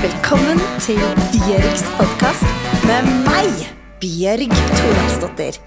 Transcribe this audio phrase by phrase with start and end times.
[0.00, 0.96] Velkommen til
[1.28, 2.46] Bjørgs podkast
[2.88, 3.50] med meg,
[4.00, 5.58] Bjørg Thoralsdottir.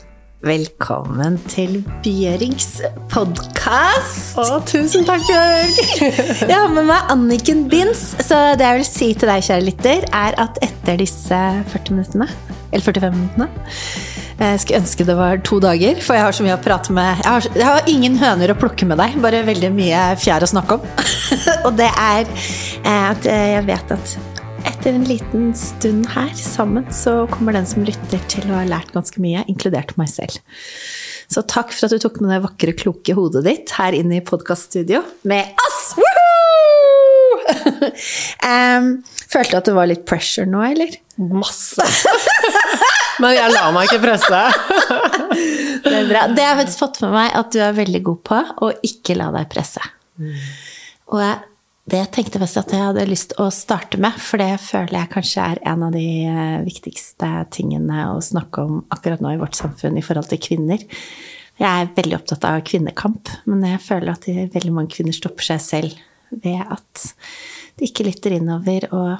[0.42, 2.82] Velkommen til Bjørgs
[3.14, 4.33] podkast.
[4.42, 5.77] Å, tusen takk, Bjørg!
[6.50, 8.02] Jeg har med meg Anniken Binds.
[8.25, 11.43] Så det jeg vil si til deg, kjære lytter, er at etter disse
[11.75, 12.31] 40 minuttene,
[12.71, 16.57] eller 45 minuttene jeg skulle ønske det var to dager, for jeg har så mye
[16.57, 19.71] å prate med Jeg har, jeg har ingen høner å plukke med deg, bare veldig
[19.75, 20.88] mye fjær å snakke om.
[21.68, 24.15] Og det er eh, at jeg vet at
[24.64, 28.93] etter en liten stund her sammen, så kommer den som lytter til å ha lært
[28.96, 30.39] ganske mye, inkludert meg selv.
[31.31, 34.26] Så takk for at du tok med det vakre, kloke hodet ditt her inne i
[34.26, 35.81] podkaststudio med oss!
[38.44, 38.90] um,
[39.34, 41.00] følte du at det var litt pressure nå, eller?
[41.18, 41.84] Masse.
[43.22, 44.41] Men jeg lar meg ikke presse.
[45.85, 46.27] det er bra.
[46.34, 49.17] Det har jeg faktisk fått med meg at du er veldig god på, å ikke
[49.20, 49.84] la deg presse.
[51.12, 51.36] Og jeg,
[51.94, 55.12] det tenkte jeg at jeg hadde lyst til å starte med, for det føler jeg
[55.13, 59.58] kanskje er en av de eh, viktigste tingene å snakke om akkurat nå i vårt
[59.59, 60.81] samfunn i forhold til kvinner.
[61.59, 65.61] Jeg er veldig opptatt av kvinnekamp, men jeg føler at veldig mange kvinner stopper seg
[65.61, 66.02] selv
[66.33, 67.05] ved at
[67.77, 69.11] de ikke lytter innover og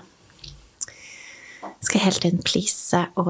[1.84, 3.30] skal hele tiden please og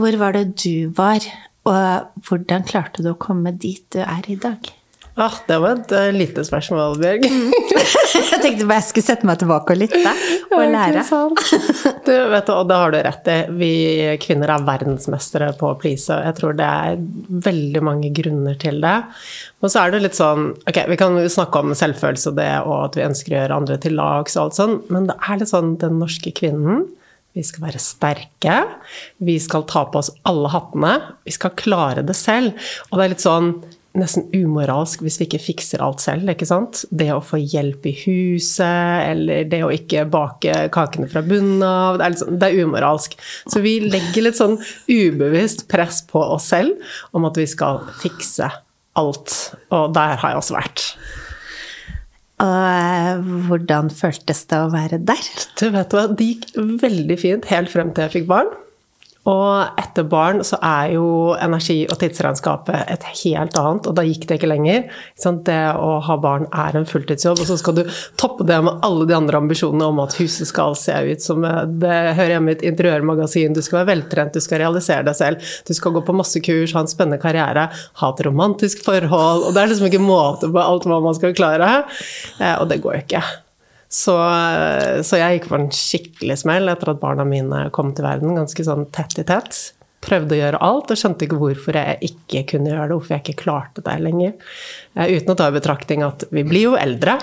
[0.00, 1.24] hvor var det du var,
[1.68, 4.70] og hvordan klarte du å komme dit du er i dag?
[5.20, 7.26] Ah, det var et uh, lite spørsmål, Bjørg.
[8.30, 10.12] jeg tenkte bare jeg skulle sette meg tilbake og lytte
[10.54, 11.02] og lære.
[12.06, 13.36] du, vet du, og det har du rett i.
[13.58, 13.72] Vi
[14.22, 16.14] kvinner er verdensmestere på å please.
[16.14, 17.02] Jeg tror det er
[17.50, 18.96] veldig mange grunner til det.
[19.60, 22.76] Og så er det litt sånn Ok, vi kan snakke om selvfølelse og det, og
[22.86, 25.52] at vi ønsker å gjøre andre til lags og alt sånn, men det er litt
[25.52, 26.86] sånn den norske kvinnen
[27.36, 28.56] vi skal være sterke.
[29.22, 30.94] Vi skal ta på oss alle hattene.
[31.26, 32.56] Vi skal klare det selv.
[32.90, 33.52] Og det er litt sånn
[33.98, 36.28] nesten umoralsk hvis vi ikke fikser alt selv.
[36.30, 36.84] ikke sant?
[36.90, 41.98] Det å få hjelp i huset, eller det å ikke bake kakene fra bunnen av.
[41.98, 43.16] Det er, sånn, det er umoralsk.
[43.50, 44.58] Så vi legger litt sånn
[44.90, 46.78] ubevisst press på oss selv
[47.16, 48.50] om at vi skal fikse
[48.98, 49.36] alt.
[49.74, 50.86] Og der har jeg også vært.
[52.40, 55.30] Og eh, hvordan føltes det å være der?
[55.60, 58.52] Du vet hva, Det gikk veldig fint helt frem til jeg fikk barn.
[59.28, 64.24] Og etter barn så er jo energi- og tidsregnskapet et helt annet, og da gikk
[64.28, 64.86] det ikke lenger.
[65.44, 67.82] Det å ha barn er en fulltidsjobb, og så skal du
[68.20, 71.98] toppe det med alle de andre ambisjonene om at huset skal se ut som det
[72.16, 75.76] hører hjemme i et interiørmagasin, du skal være veltrent, du skal realisere deg selv, du
[75.76, 77.68] skal gå på masse kurs, ha en spennende karriere,
[78.00, 81.36] ha et romantisk forhold, og det er liksom ikke måte på alt hva man skal
[81.36, 81.70] klare,
[82.40, 83.24] eh, og det går jo ikke.
[83.90, 84.14] Så,
[85.02, 88.62] så, jeg gikk på en skikkelig smell etter at barna mine kom til verden, ganske
[88.62, 89.58] sånn tett i tett.
[90.00, 93.24] Prøvde å gjøre alt og skjønte ikke hvorfor jeg ikke kunne gjøre det, hvorfor jeg
[93.24, 94.30] ikke klarte det lenger.
[94.96, 97.18] Uh, uten å ta i betraktning at vi blir jo eldre.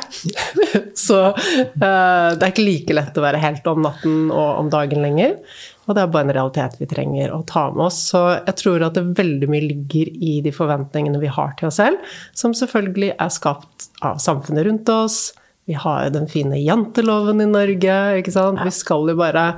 [1.07, 5.01] så uh, det er ikke like lett å være helt om natten og om dagen
[5.01, 5.39] lenger.
[5.87, 8.03] Og det er bare en realitet vi trenger å ta med oss.
[8.11, 11.79] Så jeg tror at det veldig mye ligger i de forventningene vi har til oss
[11.81, 15.31] selv, som selvfølgelig er skapt av samfunnet rundt oss,
[15.67, 18.61] vi har den fine janteloven i Norge, ikke sant.
[18.63, 19.49] Vi skal jo bare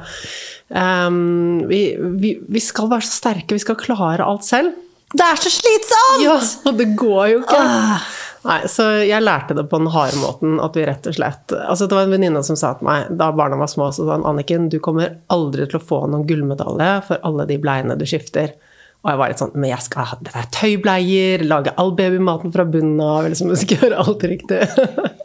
[0.74, 1.84] um, vi,
[2.18, 4.74] vi, vi, skal være så sterke, vi skal klare alt selv.
[5.14, 6.24] Det er så slitsomt!
[6.26, 7.62] Ja, og det går jo ikke.
[7.62, 8.10] Ah.
[8.40, 11.90] Nei, så jeg lærte det på den harde måten at vi rett og slett Altså,
[11.90, 14.24] det var en venninne som sa til meg da barna var små, så sa han
[14.30, 18.56] Anniken, du kommer aldri til å få noen gullmedalje for alle de bleiene du skifter.
[19.04, 23.00] Og jeg var litt sånn Men jeg skal ha tøybleier, lage all babymaten fra bunnen
[23.04, 24.64] av, liksom, jeg skal gjøre alt riktig.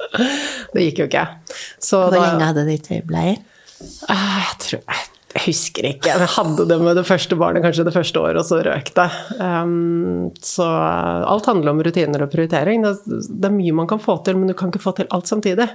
[0.75, 1.27] det gikk jo ikke.
[1.83, 3.43] Så Hvor da, lenge hadde de tøybleier?
[4.13, 6.13] Ah, jeg tror jeg, jeg husker ikke.
[6.13, 9.09] Jeg hadde det med det første barnet kanskje det første året, og så røk det.
[9.41, 12.87] Um, så alt handler om rutiner og prioritering.
[12.87, 15.31] Det, det, er mye man kan få til, men du kan ikke få til alt
[15.31, 15.67] samtidig.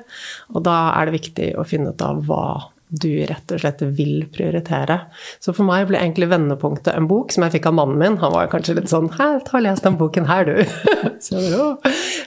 [0.56, 2.44] Og da er det viktig å finne ut av hva
[2.90, 5.00] du rett og slett vil prioritere.
[5.40, 8.18] Så for meg ble egentlig vendepunktet en bok som jeg fikk av mannen min.
[8.24, 10.58] Han var kanskje litt sånn 'Hæ, ta og les den boken her, du.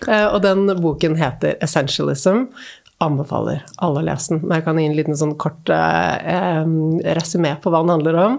[0.02, 2.48] Eh, og den boken heter 'Essentialism'.
[3.02, 4.42] Anbefaler alle å lese den.
[4.46, 6.62] Men jeg kan gi en liten sånn kort eh,
[7.18, 8.38] resymé på hva den handler om.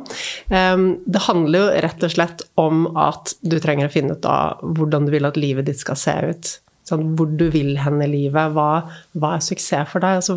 [0.50, 4.64] Eh, det handler jo rett og slett om at du trenger å finne ut av
[4.64, 6.60] hvordan du vil at livet ditt skal se ut.
[6.88, 8.56] Sånn, hvor du vil hen i livet.
[8.56, 8.84] Hva,
[9.16, 10.20] hva er suksess for deg?
[10.20, 10.36] Altså,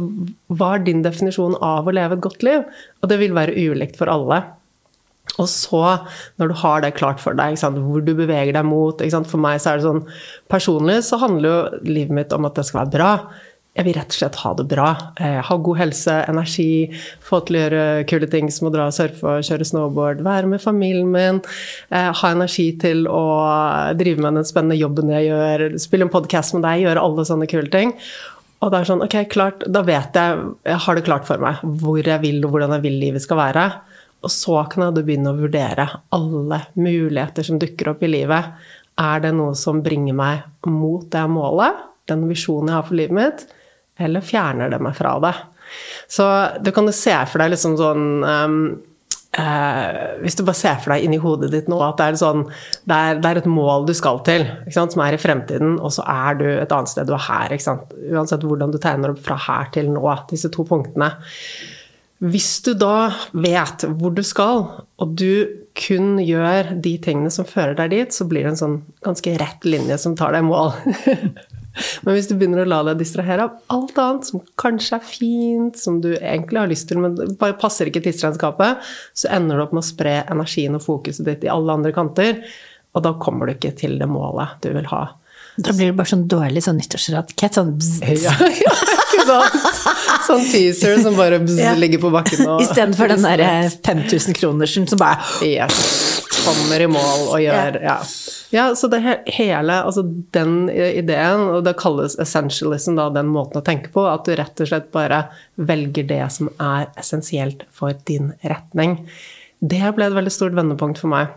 [0.52, 2.62] hva er din definisjon av å leve et godt liv?
[3.02, 4.44] Og det vil være ulikt for alle.
[5.42, 5.82] Og så,
[6.38, 9.72] når du har det klart for deg, hvor du beveger deg mot For meg så
[9.72, 10.04] er det sånn
[10.48, 13.10] Personlig så handler jo livet mitt om at det skal være bra.
[13.76, 14.86] Jeg vil rett og slett ha det bra.
[15.20, 16.88] Eh, ha god helse, energi,
[17.20, 20.48] få til å gjøre kule ting som å dra og surfe og kjøre snowboard, være
[20.48, 21.42] med familien min,
[21.90, 23.24] eh, ha energi til å
[23.98, 27.48] drive med den spennende jobben jeg gjør, spille en podkast med deg, gjøre alle sånne
[27.52, 27.92] kule ting.
[28.64, 31.60] Og det er sånn, ok, klart, da vet jeg, jeg har det klart for meg
[31.60, 33.66] hvor jeg vil og hvordan jeg vil livet skal være.
[34.24, 35.84] Og så kan jeg begynne å vurdere
[36.16, 38.48] alle muligheter som dukker opp i livet.
[38.96, 43.16] Er det noe som bringer meg mot det målet, den visjonen jeg har for livet
[43.18, 43.46] mitt,
[43.98, 45.34] eller fjerner det meg fra det?
[46.08, 46.26] Så
[46.62, 48.60] du kan jo se for deg liksom sånn um,
[49.36, 52.46] Uh, Hvis du bare ser for deg inni hodet ditt nå at det er, sånn,
[52.88, 56.06] det er, det er et mål du skal til, som er i fremtiden, og så
[56.08, 57.52] er du et annet sted du er her.
[57.52, 61.10] Uansett hvordan du tegner opp fra her til nå, disse to punktene.
[62.24, 64.64] Hvis du da vet hvor du skal,
[65.04, 65.44] og du
[65.76, 69.68] kun gjør de tingene som fører deg dit, så blir det en sånn ganske rett
[69.68, 70.72] linje som tar deg i mål.
[72.06, 75.78] Men hvis du begynner å la deg distrahere av alt annet som kanskje er fint,
[75.80, 79.76] som du egentlig har lyst til, men bare passer ikke tidsregnskapet, så ender du opp
[79.76, 82.42] med å spre energien og fokuset ditt i alle andre kanter.
[82.96, 85.04] Og da kommer du ikke til det målet du vil ha.
[85.56, 87.56] Da blir det bare sånn dårlig sånn nyttårsrakett.
[87.56, 88.34] Sånn bzz, Ja,
[89.26, 89.84] Ja, ja,
[90.26, 91.72] sånn teaser som bare bzz, ja.
[91.80, 92.44] ligger på bakken.
[92.44, 97.96] Og, Istedenfor den derre 5000 kronersen som bare yes, kommer i mål og gjør ja.
[97.96, 98.35] ja.
[98.50, 99.00] Så det
[99.34, 100.04] hele, altså
[100.34, 104.62] den ideen, og det kalles essentialism, da, den måten å tenke på, at du rett
[104.62, 105.24] og slett bare
[105.56, 109.00] velger det som er essensielt for din retning.
[109.58, 111.34] Det ble et veldig stort vendepunkt for meg.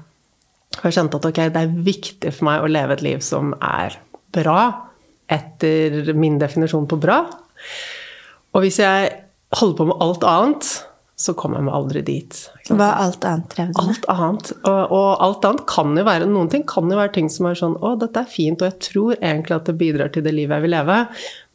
[0.84, 3.98] Jeg kjente at ok, det er viktig for meg å leve et liv som er
[4.36, 4.60] bra,
[5.30, 7.24] etter min definisjon på bra.
[8.54, 9.10] Og hvis jeg
[9.58, 10.70] holder på med alt annet,
[11.20, 12.38] så kommer jeg meg aldri dit.
[12.70, 13.80] Hva alt annet drev med?
[13.82, 14.52] Alt annet.
[14.62, 17.58] Og, og, alt annet kan jo være Noen ting kan jo være ting som er
[17.60, 20.56] sånn Å, dette er fint, og jeg tror egentlig at det bidrar til det livet
[20.56, 21.00] jeg vil leve.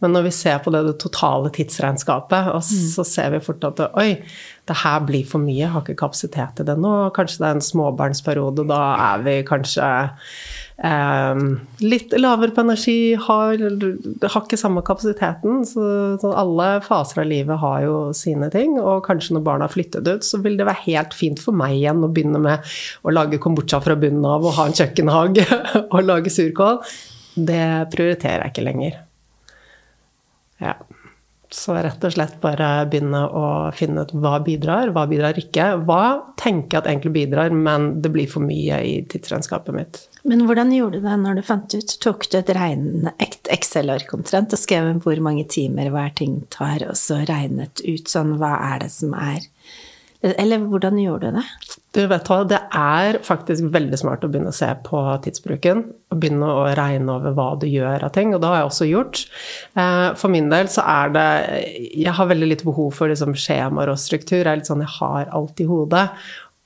[0.04, 2.84] Men når vi ser på det, det totale tidsregnskapet, og mm.
[2.92, 4.10] så ser vi fort at Oi,
[4.68, 6.92] det her blir for mye, jeg har ikke kapasitet til det nå.
[7.16, 8.82] Kanskje det er en småbarnsperiode, da
[9.14, 9.88] er vi kanskje
[10.82, 13.60] litt lavere på energi, har,
[14.26, 15.62] har ikke samme kapasiteten.
[15.68, 15.84] Så,
[16.20, 18.74] så, alle faser av livet har jo sine ting.
[18.80, 21.76] Og kanskje når barna har flyttet ut, så vil det være helt fint for meg
[21.78, 25.46] igjen å begynne med å lage kombucha fra bunnen av og ha en kjøkkenhage
[25.94, 26.82] og lage surkål.
[27.34, 28.98] Det prioriterer jeg ikke lenger.
[30.62, 30.74] Ja.
[31.54, 33.44] Så rett og slett bare begynne å
[33.78, 35.68] finne ut hva bidrar, hva bidrar ikke.
[35.86, 40.00] Hva tenker jeg at egentlig bidrar, men det blir for mye i tidsregnskapet mitt.
[40.24, 41.94] Men hvordan gjorde du det når du fant ut?
[42.00, 47.20] Tok du et Excel-ark omtrent og skrev hvor mange timer hver ting tar, og så
[47.28, 49.44] regnet ut sånn hva er det som er
[50.24, 51.44] Eller hvordan gjorde du det?
[51.92, 55.82] Du vet hva, Det er faktisk veldig smart å begynne å se på tidsbruken.
[56.08, 58.32] Og begynne å regne over hva du gjør av ting.
[58.32, 59.20] Og det har jeg også gjort.
[59.76, 61.28] Eh, for min del så er det
[61.92, 64.40] Jeg har veldig lite behov for liksom skjemaer og struktur.
[64.40, 66.08] Jeg er litt sånn, jeg har alt i hodet.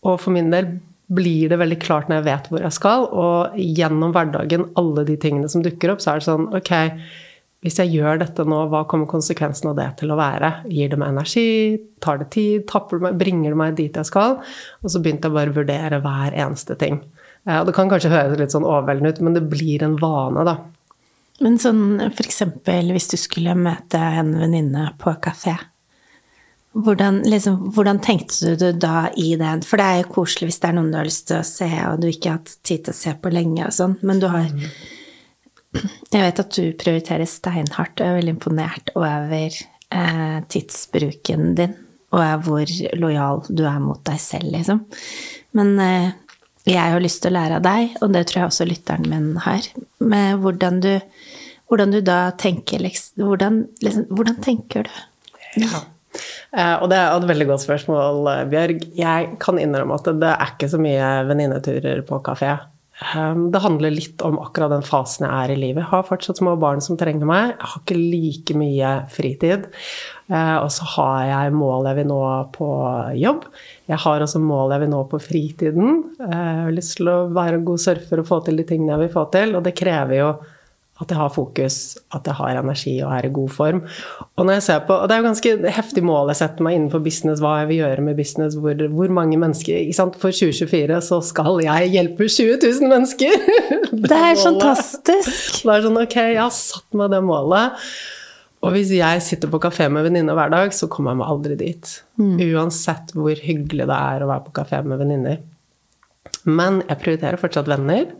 [0.06, 0.78] Og for min del
[1.08, 3.06] blir det veldig klart når jeg vet hvor jeg skal.
[3.08, 6.72] Og gjennom hverdagen, alle de tingene som dukker opp, så er det sånn Ok,
[7.64, 10.52] hvis jeg gjør dette nå, hva kommer konsekvensen av det til å være?
[10.70, 11.48] Gir det meg energi?
[12.04, 12.66] Tar det tid?
[12.70, 14.36] Det meg, bringer det meg dit jeg skal?
[14.84, 17.00] Og så begynte jeg bare å vurdere hver eneste ting.
[17.48, 20.58] Og det kan kanskje høres litt sånn overveldende ut, men det blir en vane, da.
[21.40, 22.42] Men sånn f.eks.
[22.66, 25.54] hvis du skulle møte en venninne på kafé.
[26.76, 29.54] Hvordan, liksom, hvordan, tenkte du da i det?
[29.66, 31.68] For det er jo koselig hvis det er noen du har lyst til å se,
[31.88, 34.28] og du ikke har hatt tid til å se på lenge og sånn, men du
[34.30, 34.68] har mm
[35.76, 41.74] jeg vet at du prioriterer steinhardt, og jeg er veldig imponert over eh, tidsbruken din.
[42.16, 44.80] Og hvor lojal du er mot deg selv, liksom.
[45.58, 46.14] Men eh,
[46.68, 49.28] jeg har lyst til å lære av deg, og det tror jeg også lytteren min
[49.44, 49.68] har,
[50.00, 50.94] med hvordan du,
[51.68, 54.98] hvordan du da tenker liksom hvordan, liksom, hvordan, tenker du?
[55.60, 55.84] Ja.
[56.56, 58.88] Eh, og det er et veldig godt spørsmål, Bjørg.
[58.98, 62.56] Jeg kan innrømme at det er ikke så mye venninneturer på kafé.
[62.98, 65.84] Ehm, det handler litt om akkurat den fasen jeg er i livet.
[65.84, 67.52] Jeg har fortsatt små barn som trenger meg.
[67.54, 69.68] Jeg har ikke like mye fritid.
[70.28, 72.20] Eh, og så har jeg mål jeg vil nå
[72.56, 72.68] på
[73.20, 73.46] jobb.
[73.88, 75.90] Jeg har også mål jeg vil nå på fritiden.
[76.18, 78.96] Eh, jeg har lyst til å være en god surfer og få til de tingene
[78.96, 79.54] jeg vil få til.
[79.56, 80.32] Og det krever jo
[80.98, 81.76] at jeg har fokus,
[82.14, 83.80] at jeg har energi og er i god form.
[84.34, 86.74] Og når jeg ser på, og det er jo ganske heftig mål jeg setter meg
[86.74, 90.18] innenfor business, hva jeg vil gjøre med business, hvor, hvor mange mennesker ikke sant?
[90.18, 93.36] For 2024 så skal jeg hjelpe 20 000 mennesker!
[93.92, 95.60] Det, det er fantastisk!
[95.62, 97.84] Det er sånn, ok, jeg har satt meg det målet.
[98.66, 101.58] Og hvis jeg sitter på kafé med venninner hver dag, så kommer jeg meg aldri
[101.60, 101.92] dit.
[102.18, 102.34] Mm.
[102.48, 105.38] Uansett hvor hyggelig det er å være på kafé med venninner.
[106.48, 108.10] Men jeg prioriterer fortsatt venner.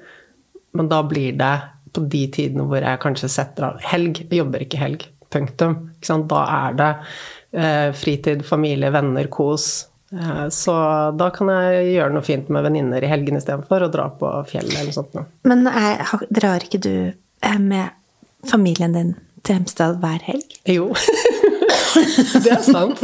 [0.79, 1.55] Men da blir det
[1.93, 4.23] på de tidene hvor jeg kanskje setter av helg.
[4.27, 5.07] Jeg jobber ikke helg.
[5.33, 5.77] Punktum.
[5.99, 6.91] Ikke da er det
[7.53, 9.89] eh, fritid, familie, venner, kos.
[10.13, 10.75] Eh, så
[11.19, 14.75] da kan jeg gjøre noe fint med venninner i helgen istedenfor å dra på fjellet
[14.75, 15.19] eller noe sånt.
[15.49, 17.93] Men er, drar ikke du eh, med
[18.49, 19.15] familien din
[19.45, 20.59] til Hemsedal hver helg?
[20.69, 20.91] Jo,
[22.45, 23.03] det er sant.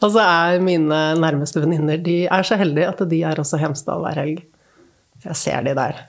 [0.00, 4.02] Og så er mine nærmeste venninner de er så heldige at de er også Hemsedal
[4.04, 4.42] hver helg.
[5.24, 6.06] Jeg ser de der.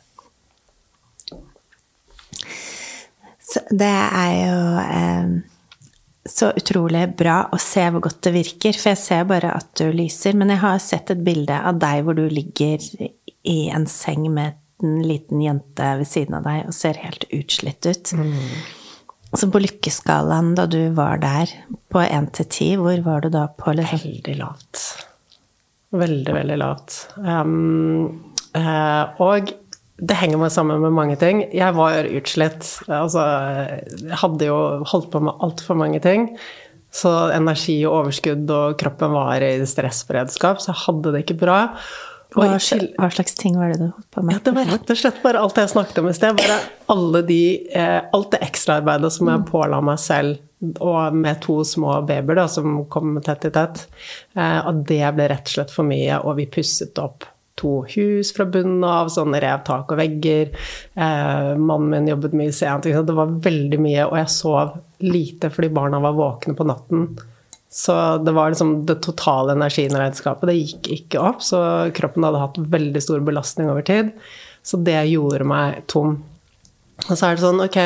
[3.69, 5.31] Det er jo eh,
[6.29, 8.77] så utrolig bra å se hvor godt det virker.
[8.77, 10.37] For jeg ser bare at du lyser.
[10.37, 12.85] Men jeg har sett et bilde av deg hvor du ligger
[13.41, 17.85] i en seng med en liten jente ved siden av deg og ser helt utslitt
[17.85, 18.13] ut.
[18.17, 18.37] Mm.
[19.37, 21.51] Så på lykkeskalaen da du var der,
[21.91, 23.71] på én til ti, hvor var du da på?
[23.77, 24.01] Liksom?
[24.03, 24.81] Veldig lavt.
[25.91, 26.97] Veldig, veldig lavt.
[27.19, 28.23] Um,
[28.55, 29.53] uh, og
[30.01, 31.43] det henger meg sammen med mange ting.
[31.53, 32.65] Jeg var utslitt.
[32.89, 33.21] Altså,
[34.01, 36.31] jeg hadde jo holdt på med altfor mange ting.
[36.91, 41.59] Så energi og overskudd og kroppen var i stressberedskap, så jeg hadde det ikke bra.
[42.31, 44.37] Hva, hva, slags ting var det du holdt på med?
[44.37, 46.37] Ja, det var rett og slett bare alt jeg snakket om i sted.
[46.39, 46.59] Bare
[46.93, 47.41] alle de,
[47.75, 50.39] eh, alt det ekstraarbeidet som jeg påla meg selv,
[50.79, 53.83] og med to små babyer da, som kom tett i tett.
[54.33, 57.27] Eh, og det ble rett og slett for mye, og vi pusset opp
[57.59, 60.53] to hus fra bunnen av, sånn rev tak og vegger.
[60.95, 62.87] Eh, mannen min jobbet mye sent.
[62.87, 67.11] Det var veldig mye, og jeg sov lite fordi barna var våkne på natten.
[67.71, 70.49] Så det var liksom det totale energiregnskapet.
[70.49, 71.61] Det gikk ikke opp, så
[71.95, 74.11] kroppen hadde hatt veldig stor belastning over tid.
[74.63, 76.19] Så det gjorde meg tom.
[77.07, 77.79] Og så er det sånn, ok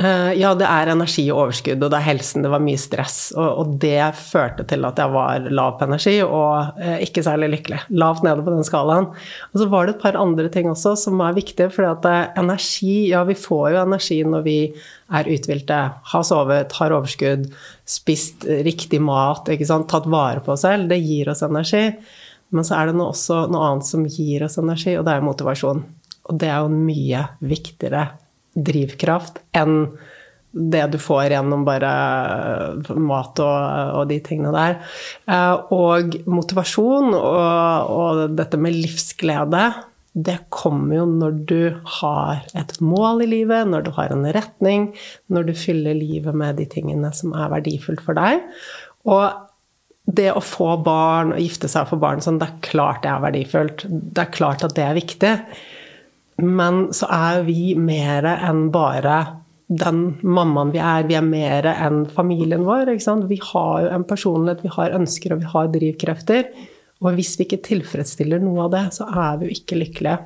[0.00, 2.44] ja, det er energi og overskudd, og det er helsen.
[2.44, 3.18] Det var mye stress.
[3.36, 7.50] Og, og det førte til at jeg var lav på energi og eh, ikke særlig
[7.54, 7.82] lykkelig.
[8.00, 9.10] Lavt nede på den skalaen.
[9.52, 11.68] Og så var det et par andre ting også som er viktige.
[11.74, 14.56] For at eh, energi Ja, vi får jo energi når vi
[15.10, 17.48] er uthvilte, har sovet, har overskudd,
[17.88, 20.88] spist riktig mat, tatt vare på oss selv.
[20.88, 21.88] Det gir oss energi.
[22.54, 25.26] Men så er det noe også noe annet som gir oss energi, og det er
[25.26, 25.84] motivasjon.
[26.30, 28.06] Og det er jo en mye viktigere
[28.54, 29.84] drivkraft enn
[30.50, 31.90] det du får gjennom bare
[32.98, 34.80] mat og, og de tingene der.
[35.30, 39.68] Eh, og motivasjon og, og, dette med livsglede,
[40.10, 41.60] det kommer jo når du
[42.00, 44.90] har et mål i livet, når du har en retning,
[45.30, 48.42] når du fyller livet med de tingene som er verdifullt for deg.
[49.06, 49.30] Og
[50.10, 53.12] det å få barn og gifte seg og få barn sånn, det er klart det
[53.12, 53.84] er verdifullt.
[53.86, 55.34] Det er klart at det er viktig.
[56.42, 59.20] Men så er vi mer enn bare
[59.70, 61.06] den mammaen vi er.
[61.06, 62.90] Vi er mer enn familien vår.
[63.30, 66.50] Vi har jo en personlighet, vi har ønsker og vi har drivkrefter.
[67.00, 70.18] Og hvis vi ikke tilfredsstiller noe av det, så er vi jo ikke lykkelige.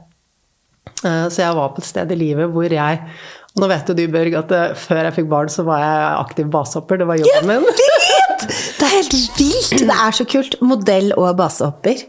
[1.04, 3.00] Eh, så jeg var på et sted i livet hvor jeg
[3.54, 6.48] Nå vet jo du, Børg, at eh, før jeg fikk barn, så var jeg aktiv
[6.50, 6.98] basehopper.
[6.98, 7.68] Det var jobben min.
[8.84, 9.70] Det er helt vilt!
[9.80, 10.54] Det er så kult.
[10.60, 12.02] Modell og basehopper.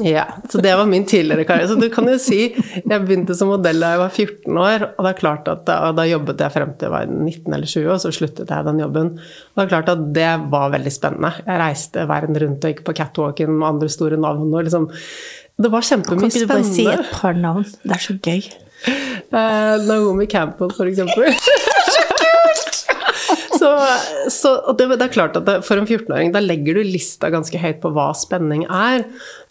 [0.00, 1.68] Ja, så det var min tidligere karriere.
[1.68, 5.04] Så du kan jo si Jeg begynte som modell da jeg var 14 år, og
[5.04, 7.90] det er klart at da, da jobbet jeg frem til jeg var 19 eller 20,
[7.92, 9.12] og så sluttet jeg den jobben.
[9.20, 11.34] Og det er klart at det var veldig spennende.
[11.44, 14.88] Jeg reiste verden rundt og gikk på catwalken med andre store navn og liksom
[15.60, 16.32] Det var kjempemye spennende.
[16.32, 17.68] Kan ikke du bare si et par navn?
[17.84, 18.40] Det er så gøy.
[19.32, 21.28] Uh, Naomi Campbell, for eksempel.
[23.62, 23.70] Så,
[24.30, 27.60] så det, det, er klart at det, for en 14-åring, da legger du lista ganske
[27.62, 29.04] høyt på hva spenning er.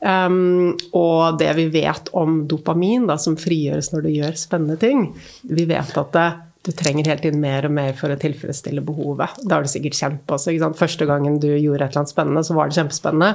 [0.04, 5.04] Um, og det vi vet om dopamin, da, som frigjøres når du gjør spennende ting
[5.46, 6.30] Vi vet at det,
[6.62, 9.40] du trenger hele tiden mer og mer for å tilfredsstille behovet.
[9.42, 10.54] Det har du sikkert kjent på også.
[10.78, 13.30] Første gangen du gjorde et eller annet spennende, så var det kjempespennende.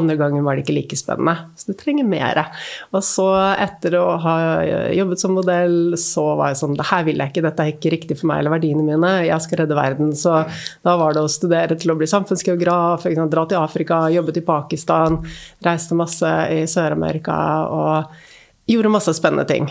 [0.00, 1.34] Andre gangen var det ikke like spennende.
[1.60, 2.40] Så du trenger mer.
[2.96, 3.26] Og så,
[3.60, 4.36] etter å ha
[4.96, 7.92] jobbet som modell, så var jeg sånn Det her vil jeg ikke, dette er ikke
[7.96, 9.12] riktig for meg eller verdiene mine.
[9.28, 10.16] Jeg skal redde verden.
[10.16, 10.38] Så
[10.86, 15.20] da var det å studere til å bli samfunnsgeograf, dra til Afrika, jobbet i Pakistan,
[15.68, 17.36] reiste masse i Sør-Amerika
[17.68, 18.20] og
[18.70, 19.68] gjorde masse spennende ting.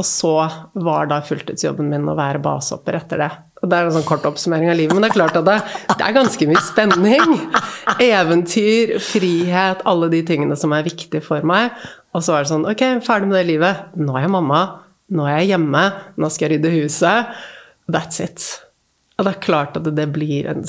[0.00, 0.34] Og så
[0.72, 3.30] var da fulltidsjobben min å være basehopper etter det.
[3.62, 5.58] Og det er en sånn kort oppsummering av livet, men det er klart at det,
[5.92, 7.34] det, er ganske mye spenning.
[8.02, 11.76] Eventyr, frihet, alle de tingene som er viktige for meg.
[12.16, 13.86] Og så var det sånn Ok, ferdig med det livet.
[14.00, 14.62] Nå er jeg mamma.
[15.12, 15.84] Nå er jeg hjemme.
[16.16, 17.38] Nå skal jeg rydde huset.
[17.92, 18.48] That's it.
[19.18, 20.64] Og det er klart at det blir en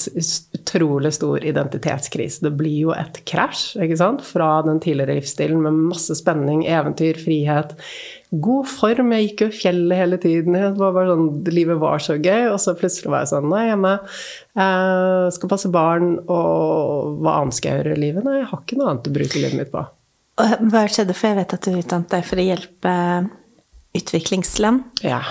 [0.64, 2.48] utrolig stor identitetskrise.
[2.48, 4.26] Det blir jo et krasj ikke sant?
[4.26, 7.76] fra den tidligere livsstilen med masse spenning, eventyr, frihet
[8.42, 9.12] god form.
[9.14, 10.58] Jeg gikk jo i fjellet hele tiden.
[10.80, 12.50] Var sånn, livet var så gøy.
[12.54, 13.94] Og så plutselig var jeg sånn Nå er jeg hjemme.
[14.60, 16.10] Jeg skal passe barn.
[16.24, 18.28] Og hva annet skal jeg gjøre i livet?
[18.28, 19.86] Nei, jeg har ikke noe annet å bruke livet mitt på.
[20.42, 21.18] Hva skjedde?
[21.18, 22.94] For jeg vet at du utdannet deg for å hjelpe
[23.94, 25.04] utviklingsland.
[25.06, 25.22] Ja.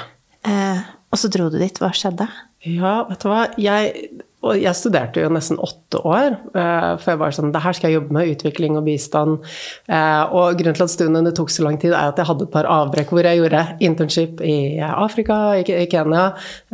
[0.47, 1.83] Eh, og så dro du dit.
[1.83, 2.29] Hva skjedde?
[2.69, 3.47] Ja, vet du hva.
[3.59, 7.77] Jeg og jeg studerte jo nesten åtte år, eh, for jeg var sånn Det her
[7.77, 9.39] skal jeg jobbe med, utvikling og bistand.
[9.87, 12.55] Eh, og grunnen til at studiene tok så lang tid, er at jeg hadde et
[12.55, 16.25] par avbrekk hvor jeg gjorde internship i Afrika, i Kenya,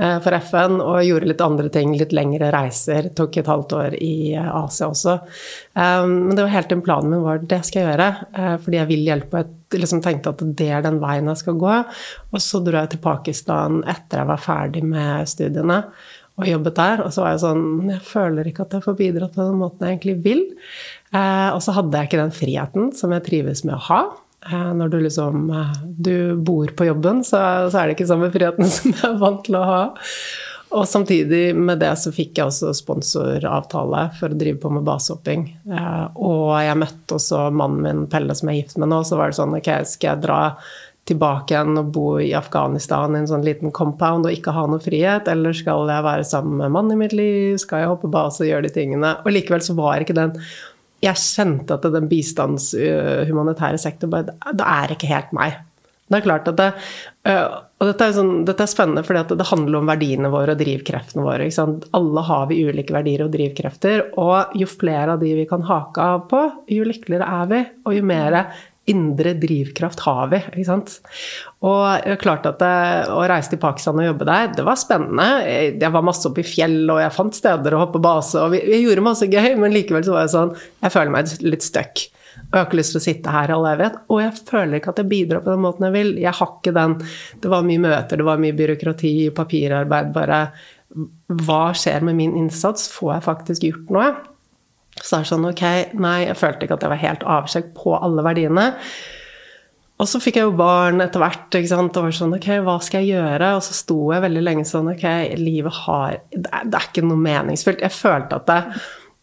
[0.01, 3.13] eh, for FN, og gjorde litt andre ting, litt lengre reiser.
[3.15, 5.19] Tok et halvt år i Asia også.
[5.79, 9.05] Men det var helt en planen min var det skal jeg gjøre, fordi jeg vil
[9.07, 9.45] hjelpe.
[9.71, 11.75] Jeg liksom tenkte at det er den veien jeg skal gå.
[12.33, 15.83] Og så dro jeg til Pakistan etter jeg var ferdig med studiene
[16.39, 17.03] og jobbet der.
[17.05, 19.85] Og så var jeg sånn jeg føler ikke at jeg får bidratt på den måten
[19.85, 20.43] jeg egentlig vil.
[21.13, 24.03] Eh, og så hadde jeg ikke den friheten som jeg trives med å ha.
[24.47, 27.41] Eh, når du liksom eh, Du bor på jobben, så,
[27.71, 29.83] så, er det ikke samme friheten som jeg er vant til å ha.
[30.77, 35.47] Og samtidig med det så fikk jeg også sponsoravtale for å drive på med basehopping.
[35.73, 39.01] Eh, og jeg møtte også mannen min, Pelle, som jeg er gift med nå.
[39.09, 40.43] Så var det sånn Ok, skal jeg dra
[41.09, 44.83] tilbake igjen og bo i Afghanistan i en sånn liten compound og ikke ha noe
[44.83, 45.29] frihet?
[45.33, 47.57] Eller skal jeg være sammen med mannen i mitt liv?
[47.61, 49.15] Skal jeg hoppe base og gjøre de tingene?
[49.25, 50.37] Og likevel så var ikke den
[51.05, 55.61] Jeg kjente at den bistandshumanitære sektor bare Det er ikke helt meg.
[56.09, 56.69] Det er klart at det,
[57.29, 61.25] og dette er, sånn, dette er spennende, for det handler om verdiene våre og drivkreftene
[61.27, 61.49] våre.
[61.99, 64.07] Alle har vi ulike verdier og drivkrefter.
[64.17, 66.41] Og jo flere av de vi kan hake av på,
[66.73, 67.61] jo lykkeligere er vi.
[67.85, 68.39] Og jo mer
[68.91, 70.41] indre drivkraft har vi.
[70.49, 70.99] ikke sant?
[71.67, 74.79] Og jeg klarte klart at det, Å reise til Pakistan og jobbe der, det var
[74.79, 75.27] spennende.
[75.81, 78.63] Jeg var masse oppe i fjell, og jeg fant steder å hoppe base, og vi,
[78.67, 80.55] vi, gjorde masse gøy, men likevel så var jeg sånn
[80.85, 82.07] Jeg føler meg litt stuck.
[82.39, 84.01] Og jeg har ikke lyst til å sitte her all evighet.
[84.15, 86.13] Og jeg føler ikke at jeg bidrar på den måten jeg vil.
[86.23, 86.95] Jeg har ikke den
[87.43, 90.41] Det var mye møter, det var mye byråkrati, papirarbeid, bare
[91.45, 92.87] Hva skjer med min innsats?
[92.95, 94.13] Får jeg faktisk gjort noe?
[95.03, 95.65] Så det er sånn ok,
[96.01, 98.67] nei, jeg følte ikke at jeg var helt avsjekk på alle verdiene.
[99.99, 101.97] Og så fikk jeg jo barn etter hvert, ikke sant?
[101.99, 103.51] og var sånn ok, hva skal jeg gjøre?
[103.59, 105.07] Og så sto jeg veldig lenge sånn ok,
[105.41, 107.83] livet har Det er, det er ikke noe meningsfullt.
[107.83, 108.61] Jeg følte at det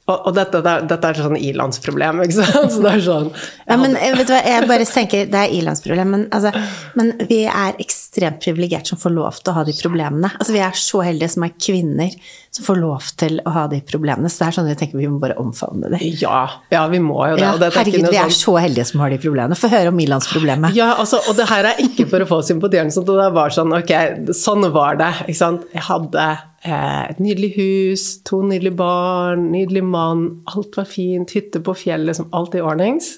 [0.05, 2.73] og, og dette, det, dette, er sånn ilandsproblem, ikke sant?
[2.75, 3.29] Så det er sånn
[3.65, 6.51] ja, men vet du hva, jeg bare tenker det er ilandsproblem, men, altså,
[6.99, 10.29] men vi er ekstremt privilegerte som får lov til å ha de problemene.
[10.37, 12.13] Altså, vi er så heldige som er kvinner
[12.53, 14.29] som får lov til å ha de problemene.
[14.29, 15.99] Så det er sånn jeg tenker vi må bare omfavne det.
[16.21, 17.43] Ja, ja vi må jo det.
[17.47, 18.37] Ja, herregud, vi er sånn...
[18.37, 19.57] så heldige som har de problemene.
[19.57, 20.77] Få høre om ilandsproblemet.
[20.77, 23.95] Ja, altså, og det her er ikke for å få sympati, det var sånn ok,
[24.37, 25.13] sånn var det.
[25.25, 25.65] ikke sant.
[25.73, 26.29] Jeg hadde
[26.73, 30.25] et nydelig hus, to nydelige barn, nydelig mann.
[30.49, 31.35] Alt var fint.
[31.35, 33.11] Hytte på fjellet, som alt i ordnings.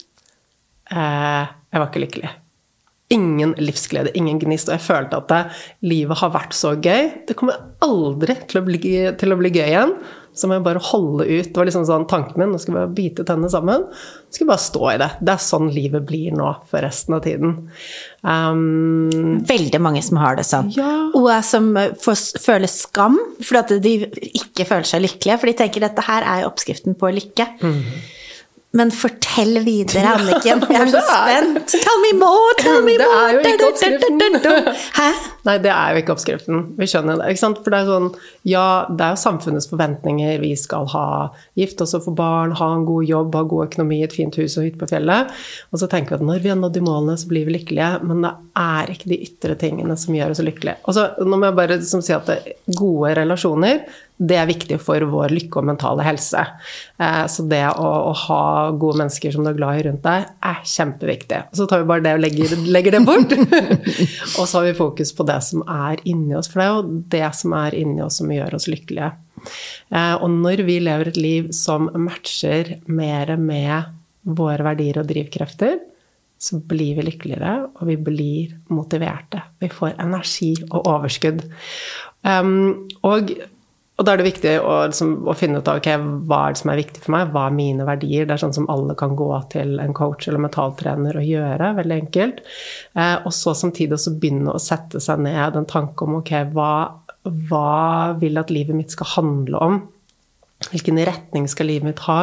[0.91, 2.33] Eh, jeg var ikke lykkelig.
[3.15, 4.67] Ingen livsglede, ingen gnist.
[4.67, 7.11] Og jeg følte at livet har vært så gøy.
[7.27, 8.81] Det kommer aldri til å bli,
[9.19, 9.95] til å bli gøy igjen.
[10.37, 11.47] Så må jeg bare holde ut.
[11.49, 12.51] Det var liksom sånn tanken min.
[12.53, 13.87] Nå skal jeg bare bite tennene sammen.
[13.89, 15.09] Nå skal jeg bare stå i det.
[15.21, 17.55] Det er sånn livet blir nå for resten av tiden.
[18.21, 20.69] Um, Veldig mange som har det sånn.
[20.75, 20.91] Ja.
[21.17, 21.71] Og som
[22.03, 23.95] får, føler skam fordi at de
[24.43, 25.39] ikke føler seg lykkelige.
[25.41, 27.49] For de tenker dette her er oppskriften på lykke.
[27.63, 27.81] Mm.
[28.77, 30.61] Men fortell videre, Anniken.
[30.69, 31.73] Jeg er så spent.
[31.81, 33.31] Tell me more, tell me more!
[33.41, 34.75] Det er jo ikke oppskriften.
[34.99, 35.07] Hæ?
[35.47, 36.63] Nei, det er jo ikke oppskriften.
[36.75, 37.35] Vi skjønner det.
[37.39, 38.09] For det er sånn
[38.47, 40.41] Ja, det er jo samfunnets forventninger.
[40.43, 41.05] Vi skal ha
[41.59, 44.57] gifte oss og få barn, ha en god jobb, ha god økonomi, et fint hus
[44.59, 45.31] og hytte på fjellet.
[45.71, 47.93] Og så tenker vi at når vi har nådd de målene, så blir vi lykkelige.
[48.09, 50.81] Men det er ikke de ytre tingene som gjør oss lykkelige.
[50.83, 52.33] Og så nå må jeg bare liksom si at
[52.75, 56.41] gode relasjoner det er viktig for vår lykke og mentale helse.
[56.97, 58.39] Eh, så det å, å, ha
[58.73, 61.41] gode mennesker som du er glad i rundt deg, er kjempeviktig.
[61.57, 63.35] Så tar vi bare det og legger, legger det bort.
[64.39, 67.01] og så har vi fokus på det som er inni oss, for det er jo
[67.15, 69.11] det som er inni oss som gjør oss lykkelige.
[69.93, 73.93] Eh, og når vi lever et liv som matcher mer med
[74.37, 75.77] våre verdier og drivkrefter,
[76.37, 79.41] så blir vi lykkeligere, og vi blir motiverte.
[79.61, 81.41] Vi får energi og overskudd.
[82.21, 83.31] Um, og
[83.97, 86.61] og da er det viktig å, liksom, å finne ut av okay, hva er det
[86.61, 88.27] som er viktig for meg, hva er mine verdier.
[88.29, 91.71] Det er sånn som alle kan gå til en coach eller mentaltrener og gjøre.
[91.79, 92.43] Veldig enkelt.
[92.93, 96.71] Eh, og så samtidig også begynne å sette seg ned en tanke om ok, hva,
[97.49, 97.73] hva
[98.21, 99.79] vil at livet mitt skal handle om?
[100.67, 102.21] Hvilken retning skal livet mitt ha?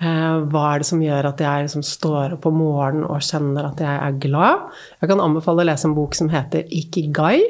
[0.00, 3.68] Eh, hva er det som gjør at jeg liksom står opp om morgenen og kjenner
[3.68, 4.64] at jeg er glad?
[5.04, 7.42] Jeg kan anbefale å lese en bok som heter Ikigai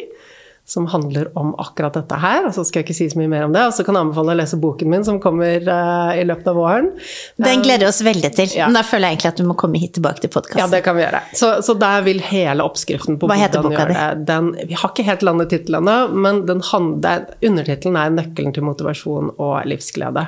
[0.64, 2.46] som handler om akkurat dette her.
[2.46, 3.64] Og så skal jeg ikke si så mye mer om det.
[3.68, 6.58] Og så kan jeg anbefale å lese boken min som kommer uh, i løpet av
[6.58, 6.90] våren.
[7.36, 8.54] Den eh, gleder vi oss veldig til.
[8.56, 8.68] Ja.
[8.70, 10.62] Men da føler jeg egentlig at du må komme hit tilbake til podkasten.
[10.62, 11.24] Ja, det kan vi gjøre.
[11.38, 14.66] Så, så, der vil hele oppskriften på Hva heter boka di?
[14.70, 20.26] Vi har ikke helt landet tittelen ennå, men undertittelen er 'Nøkkelen til motivasjon og livsglede'.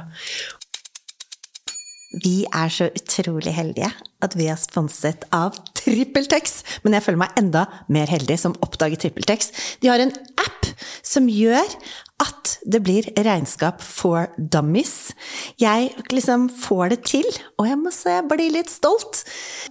[2.25, 3.91] Vi er så utrolig heldige
[4.25, 6.57] at vi er sponset av TrippelTex.
[6.85, 9.53] Men jeg føler meg enda mer heldig som oppdager TrippelTex.
[9.85, 10.71] De har en app
[11.05, 11.77] som gjør
[12.25, 15.13] at det blir regnskap for dummies.
[15.61, 19.25] Jeg liksom får det til, og jeg må se, jeg blir litt stolt.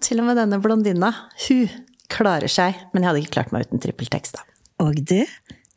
[0.03, 1.13] Til og med denne blondina,
[1.47, 1.67] hun
[2.13, 4.45] klarer seg, men jeg hadde ikke klart meg uten TrippelTex, da.
[4.83, 5.21] Og du,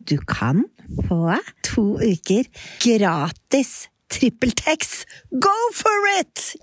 [0.08, 0.64] du kan
[1.08, 2.48] få to uker
[2.82, 5.04] gratis TrippelTex.
[5.32, 6.56] Go for it!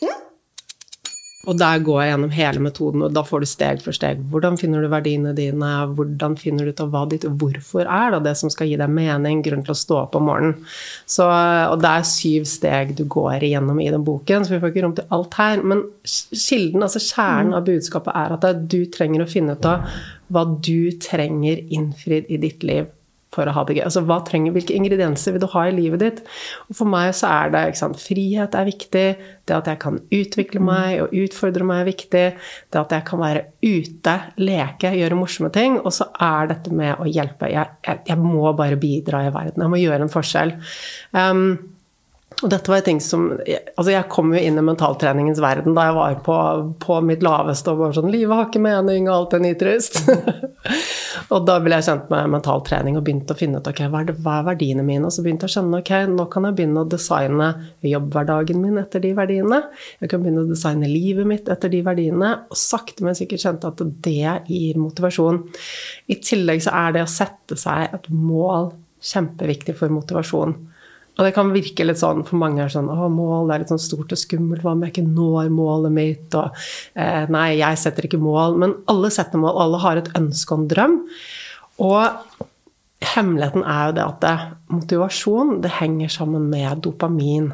[1.48, 4.18] Og der går jeg gjennom hele metoden, og da får du steg for steg.
[4.28, 5.70] Hvordan finner du verdiene dine?
[5.96, 8.92] Hvordan finner du ut av hva ditt hvorfor er da, det som skal gi deg
[8.92, 10.68] mening, grunn til å stå opp om morgenen.
[11.08, 14.74] Så, og det er syv steg du går igjennom i den boken, så vi får
[14.74, 15.64] ikke rom til alt her.
[15.64, 19.88] Men kilden, altså kjernen av budskapet er at du trenger å finne ut av
[20.30, 22.92] hva du trenger innfridd i ditt liv
[23.34, 23.84] for å ha det gøy.
[23.86, 26.22] Altså, hva trenger, hvilke ingredienser vil du ha i livet ditt?
[26.68, 29.06] Og for meg så er det sant, frihet er viktig.
[29.46, 32.24] Det at jeg kan utvikle meg og utfordre meg, er viktig.
[32.70, 35.78] Det at jeg kan være ute, leke, gjøre morsomme ting.
[35.82, 37.50] Og så er dette med å hjelpe.
[37.52, 39.62] Jeg, jeg, jeg må bare bidra i verden.
[39.62, 40.56] Jeg må gjøre en forskjell.
[41.14, 41.44] Um,
[42.40, 45.96] og dette var ting som Altså, jeg kom jo inn i mentaltreningens verden da jeg
[45.96, 46.36] var på,
[46.82, 50.00] på mitt laveste og bare sånn 'Livet har ikke mening, og alt er nitrist'.
[51.34, 54.08] og da ble jeg kjent med mentaltrening og begynte å finne ut ok, hva er,
[54.10, 55.06] det, hva er verdiene mine.
[55.08, 57.50] Og så begynte jeg å skjønne ok, nå kan jeg begynne å designe
[57.92, 59.62] jobbhverdagen min etter de verdiene.
[60.00, 62.32] Jeg kan begynne å designe livet mitt etter de verdiene.
[62.50, 65.44] Og sakte, men sikkert kjente at det gir motivasjon.
[66.10, 70.56] I tillegg så er det å sette seg et mål kjempeviktig for motivasjon.
[71.18, 73.72] Og det kan virke litt sånn for mange er sånn Å, mål det er litt
[73.72, 74.62] sånn stort og skummelt.
[74.64, 76.36] Hva om jeg ikke når målet mitt?
[76.38, 76.62] Og
[76.94, 78.56] eh, nei, jeg setter ikke mål.
[78.62, 81.00] Men alle setter mål, alle har et ønske og en drøm.
[81.80, 82.46] Og
[83.14, 84.36] hemmeligheten er jo det at det,
[84.70, 87.50] motivasjon det henger sammen med dopamin.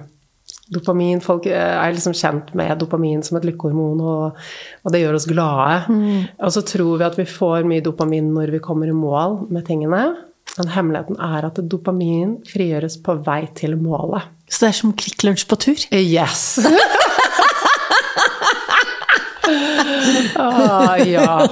[0.74, 4.46] Dopamin, Folk eh, er liksom kjent med dopamin som et lykkehormon, og,
[4.82, 5.76] og, det gjør oss glade.
[5.86, 6.24] Mm.
[6.42, 9.66] Og så tror vi at vi får mye dopamin når vi kommer i mål med
[9.68, 10.08] tingene.
[10.56, 14.22] Men hemmeligheten er at dopamin frigjøres på vei til målet.
[14.48, 15.80] Så det er som Kvikk Lunsj på tur?
[15.92, 16.58] Yes!
[20.36, 21.48] ah, ja.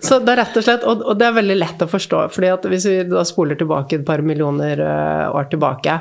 [0.00, 2.22] Så det er rett og slett Og, og det er veldig lett å forstå.
[2.34, 5.94] fordi at Hvis vi da spoler tilbake et par millioner uh, år tilbake,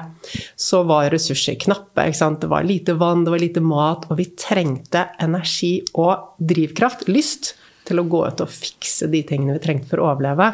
[0.56, 2.10] så var ressurser knappe.
[2.12, 7.56] Det var lite vann, det var lite mat, og vi trengte energi og drivkraft, lyst,
[7.88, 10.52] til å gå ut og fikse de tingene vi trengte for å overleve.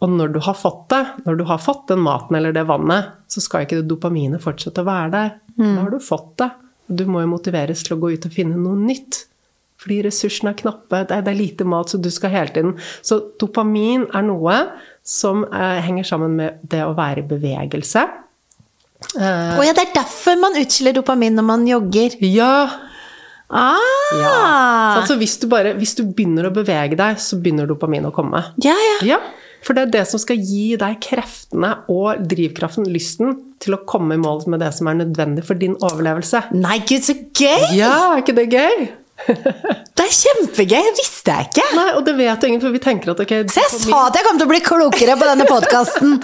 [0.00, 3.12] Og når du har fått det, når du har fått den maten eller det vannet,
[3.28, 5.34] så skal ikke det dopaminet fortsette å være der.
[5.58, 5.66] Mm.
[5.66, 6.48] Da har du fått det.
[6.90, 9.26] Du må jo motiveres til å gå ut og finne noe nytt.
[9.80, 14.02] Fordi ressursene er knappe, det er, lite mat, så du skal hele tiden Så dopamin
[14.12, 14.56] er noe
[15.00, 18.02] som eh, henger sammen med det å være i bevegelse.
[19.16, 22.18] Eh, oh ja, det er derfor man utskiller dopamin når man jogger?
[22.28, 22.54] Ja.
[23.48, 23.76] Ah.
[24.20, 24.34] ja.
[25.08, 28.44] Så hvis du, bare, hvis du begynner å bevege deg, så begynner dopamin å komme.
[28.62, 29.20] Ja, ja.
[29.66, 34.16] For det er det som skal gi deg kreftene og drivkraften, lysten, til å komme
[34.16, 36.46] i mål med det som er nødvendig for din overlevelse.
[36.56, 37.74] Nei, gud, så gøy!
[37.76, 38.88] Ja, er ikke det gøy?
[39.28, 40.86] Det er kjempegøy!
[40.90, 41.66] Det visste jeg ikke.
[41.76, 44.26] Nei, og det vet ingen, for vi tenker at ok Så jeg sa at jeg
[44.26, 46.16] kom til å bli klokere på denne podkasten!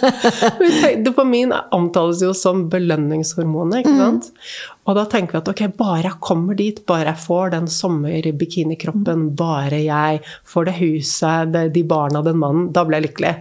[1.06, 4.30] dopamin omtales jo som belønningshormonet, ikke sant?
[4.32, 4.74] Mm.
[4.88, 9.30] Og da tenker vi at ok, bare jeg kommer dit, bare jeg får den sommerbikinikroppen,
[9.38, 13.34] bare jeg får det huset, de barna, den mannen, da blir jeg lykkelig.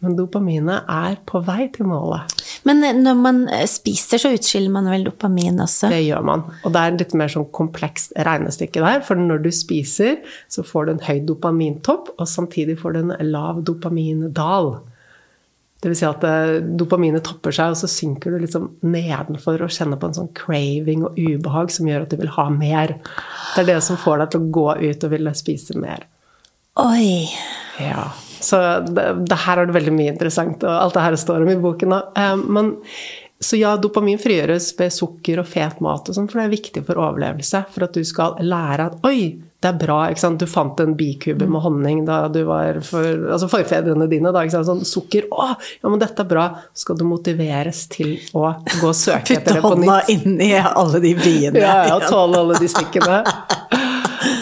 [0.00, 2.32] Men dopaminet er på vei til målet.
[2.68, 5.90] Men når man eh, spiser, så utskiller man vel dopamin også?
[5.92, 6.44] Det gjør man.
[6.64, 9.02] Og det er litt mer sånn komplekst regnestykke der.
[9.04, 13.12] For når du spiser, så får du en høy dopamintopp, og samtidig får du en
[13.28, 14.78] lav dopamindal.
[15.80, 19.72] Det vil si at eh, dopaminet topper seg, og så synker du liksom nedenfor og
[19.72, 22.96] kjenner på en sånn craving og ubehag som gjør at du vil ha mer.
[23.52, 26.04] Det er det som får deg til å gå ut og ville spise mer.
[26.80, 27.28] Oi.
[27.80, 28.10] Ja.
[28.40, 31.52] Så det, det, her er det veldig mye interessant, og alt det her står om
[31.52, 31.96] i boken.
[31.96, 32.72] Eh, men,
[33.40, 36.82] så ja, dopamin frigjøres ved sukker og fet mat, og sånn, for det er viktig
[36.88, 37.64] for overlevelse.
[37.72, 39.20] For at du skal lære at oi,
[39.60, 39.98] det er bra.
[40.08, 40.40] ikke sant?
[40.40, 44.32] Du fant en bikube med honning da du var for, altså forfedrene dine.
[44.32, 44.68] da, ikke sant?
[44.70, 45.28] Sånn sukker.
[45.32, 45.50] Å,
[45.82, 46.46] ja, men dette er bra.
[46.72, 48.46] Så skal du motiveres til å
[48.80, 49.84] gå og søke etter det på nytt.
[49.84, 51.60] Putte hånda inni alle de biene.
[51.60, 53.20] Ja, ja, tåle alle de stikkene.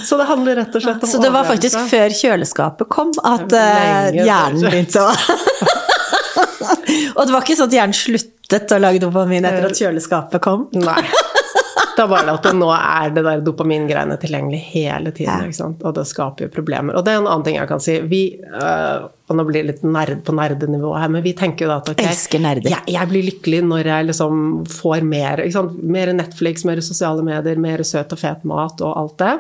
[0.09, 3.53] Så det handler rett og slett om Så det var faktisk før kjøleskapet kom at
[3.53, 5.13] uh, hjernen begynte å
[7.19, 10.69] Og det var ikke sånn at hjernen sluttet å lage dopamin etter at kjøleskapet kom?
[10.79, 11.03] Nei.
[11.99, 15.49] Det er bare at det nå er det der dopamingreiene tilgjengelig hele tiden.
[15.51, 15.71] Ja.
[15.83, 16.95] Og det skaper jo problemer.
[16.95, 17.97] Og det er en annen ting jeg kan si.
[18.07, 21.73] Vi, øh, og nå blir det litt nerd på nerdenivå her, men vi tenker jo
[21.73, 25.43] da at ok, jeg, jeg, blir lykkelig når jeg liksom får mer.
[25.99, 29.35] Mer Netflix, mer sosiale medier, mer søt og fet mat og alt det.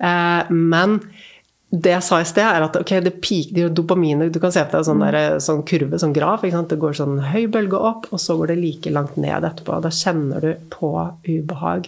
[0.00, 1.02] Uh, men
[1.70, 4.80] det jeg sa i sted, er at ok, det peaker dopaminet Du kan se for
[4.80, 6.42] deg sånn, der, sånn kurve, sånn graf.
[6.42, 9.78] Det går sånn høy bølge opp, og så går det like langt ned etterpå.
[9.84, 10.90] Da kjenner du på
[11.28, 11.86] ubehag.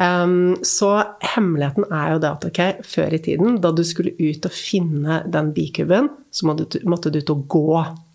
[0.00, 0.94] Um, så
[1.34, 5.20] hemmeligheten er jo det at ok, før i tiden, da du skulle ut og finne
[5.28, 7.68] den bikuben, så måtte du, måtte du ut og gå.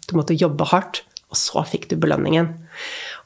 [0.10, 2.50] Du måtte jobbe hardt, og så fikk du belønningen.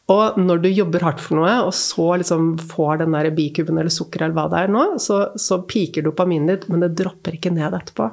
[0.09, 3.93] Og når du jobber hardt for noe, og så liksom får den der bikuben eller
[3.93, 7.53] sukker eller hva det er nå, så, så piker dopaminet ditt, men det dropper ikke
[7.53, 8.09] ned etterpå.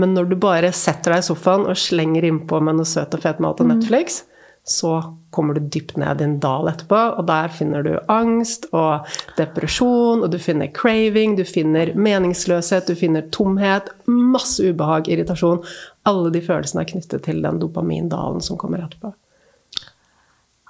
[0.00, 3.24] Men når du bare setter deg i sofaen og slenger innpå med noe søt og
[3.24, 3.72] fet mat og mm.
[3.74, 4.22] Netflix,
[4.68, 4.98] så
[5.32, 9.08] kommer du dypt ned i en dal etterpå, og der finner du angst og
[9.38, 15.64] depresjon, og du finner craving, du finner meningsløshet, du finner tomhet, masse ubehag, irritasjon.
[16.08, 19.14] Alle de følelsene er knyttet til den dopamindalen som kommer etterpå.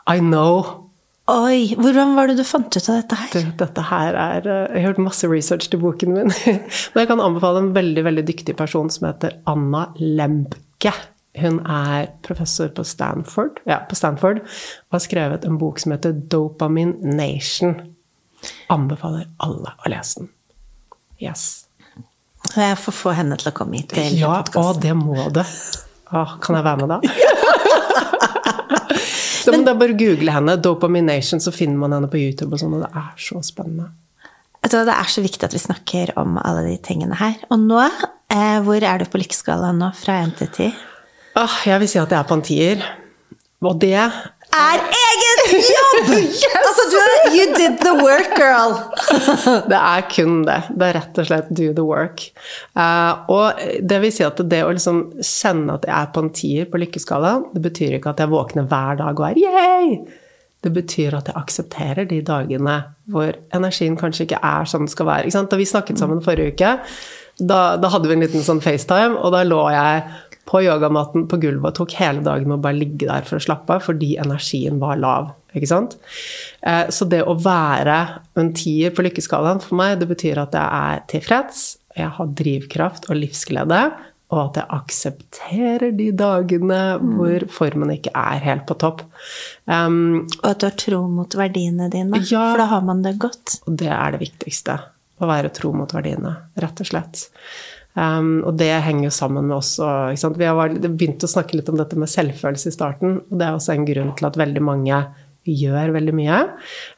[0.08, 0.86] I know.
[1.30, 3.30] Oi, Hvordan var det du fant ut av dette her?
[3.34, 6.32] Det, dette her er, eh, Jeg har hørt masse research til boken min.
[6.92, 10.94] Men jeg kan anbefale en veldig veldig dyktig person som heter Anna Lembke.
[11.38, 16.16] Hun er professor på Stanford, ja, på Stanford og har skrevet en bok som heter
[16.32, 17.76] Dopamine Nation.
[18.72, 20.32] Anbefaler alle å lese den.
[21.22, 21.68] Yes.
[22.56, 24.82] Jeg får få henne til å komme hit til ja, podkasten.
[24.82, 25.42] Ja, det må du.
[26.10, 26.98] kan jeg være med da?
[29.44, 30.56] Så men, det er bare google henne.
[30.60, 32.52] Dopamination, så finner man henne på YouTube.
[32.52, 33.88] og sånn, og Det er så spennende.
[34.60, 37.38] Det er så viktig at vi snakker om alle de tingene her.
[37.48, 37.80] Og nå,
[38.28, 40.74] eh, hvor er du på lykkeskalaen nå, fra 1 til 10?
[41.40, 42.84] Ah, jeg vil si at jeg er på en tier.
[43.64, 44.10] Og det er
[44.50, 46.10] egen jobb!
[46.16, 46.44] yes!
[46.60, 46.96] Altså, du
[47.36, 48.76] You did the work, girl!
[49.70, 50.60] det er kun det.
[50.70, 52.24] Det er rett og slett do the work.
[52.78, 56.32] Uh, og det vil si at det å liksom kjenne at jeg er på en
[56.40, 59.94] tier på lykkeskala, det betyr ikke at jeg våkner hver dag og er yay!
[60.60, 62.74] Det betyr at jeg aksepterer de dagene
[63.10, 65.32] hvor energien kanskje ikke er som den skal være.
[65.32, 66.74] Da vi snakket sammen forrige uke,
[67.40, 70.02] da, da hadde vi en liten sånn FaceTime, og da lå jeg
[70.50, 73.44] på yogamatten på gulvet og tok hele dagen med å bare ligge der for å
[73.44, 75.30] slappe av fordi energien var lav.
[75.56, 75.96] Ikke sant?
[76.62, 77.98] Eh, så det å være
[78.38, 81.64] en tier på lykkeskalaen for meg, det betyr at jeg er tilfreds,
[81.98, 83.80] jeg har drivkraft og livsglede,
[84.30, 87.14] og at jeg aksepterer de dagene mm.
[87.18, 89.02] hvor formen ikke er helt på topp.
[89.66, 93.16] Um, og at du har tro mot verdiene dine, ja, for da har man det
[93.22, 93.58] godt.
[93.66, 94.78] Og det er det viktigste.
[95.20, 97.26] Å være tro mot verdiene, rett og slett.
[97.98, 99.74] Um, og det henger jo sammen med oss.
[99.82, 103.18] Og, vi har begynt å snakke litt om dette med selvfølelse i starten.
[103.26, 105.02] Og det er også en grunn til at veldig mange
[105.56, 106.38] gjør veldig mye.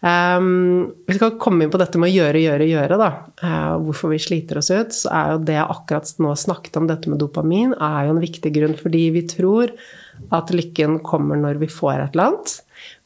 [0.05, 2.99] Um, vi skal komme inn på dette med å gjøre, gjøre, gjøre.
[3.01, 3.11] da.
[3.43, 4.95] Uh, hvorfor vi sliter oss ut.
[4.97, 8.23] Så er jo det jeg akkurat nå snakket om, dette med dopamin, er jo en
[8.23, 8.79] viktig grunn.
[8.79, 9.75] Fordi vi tror
[10.35, 12.57] at lykken kommer når vi får et eller annet.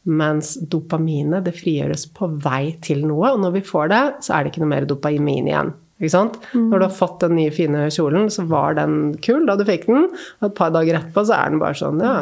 [0.06, 3.34] Mens dopaminet det frigjøres på vei til noe.
[3.34, 5.74] Og når vi får det, så er det ikke noe mer dopamin igjen.
[5.96, 6.68] Mm.
[6.68, 9.86] Når du har fått den nye, fine kjolen, så var den kul da du fikk
[9.88, 10.10] den.
[10.42, 12.18] Og et par dager etterpå så er den bare sånn Ja,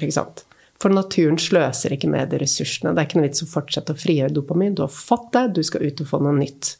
[0.00, 0.47] ikke sant.
[0.82, 2.92] For naturen sløser ikke med de ressursene.
[2.94, 4.76] Det er ikke noe vits å fortsette å frigjøre dopamin.
[4.78, 6.76] Du har fått det, du skal ut og få noe nytt.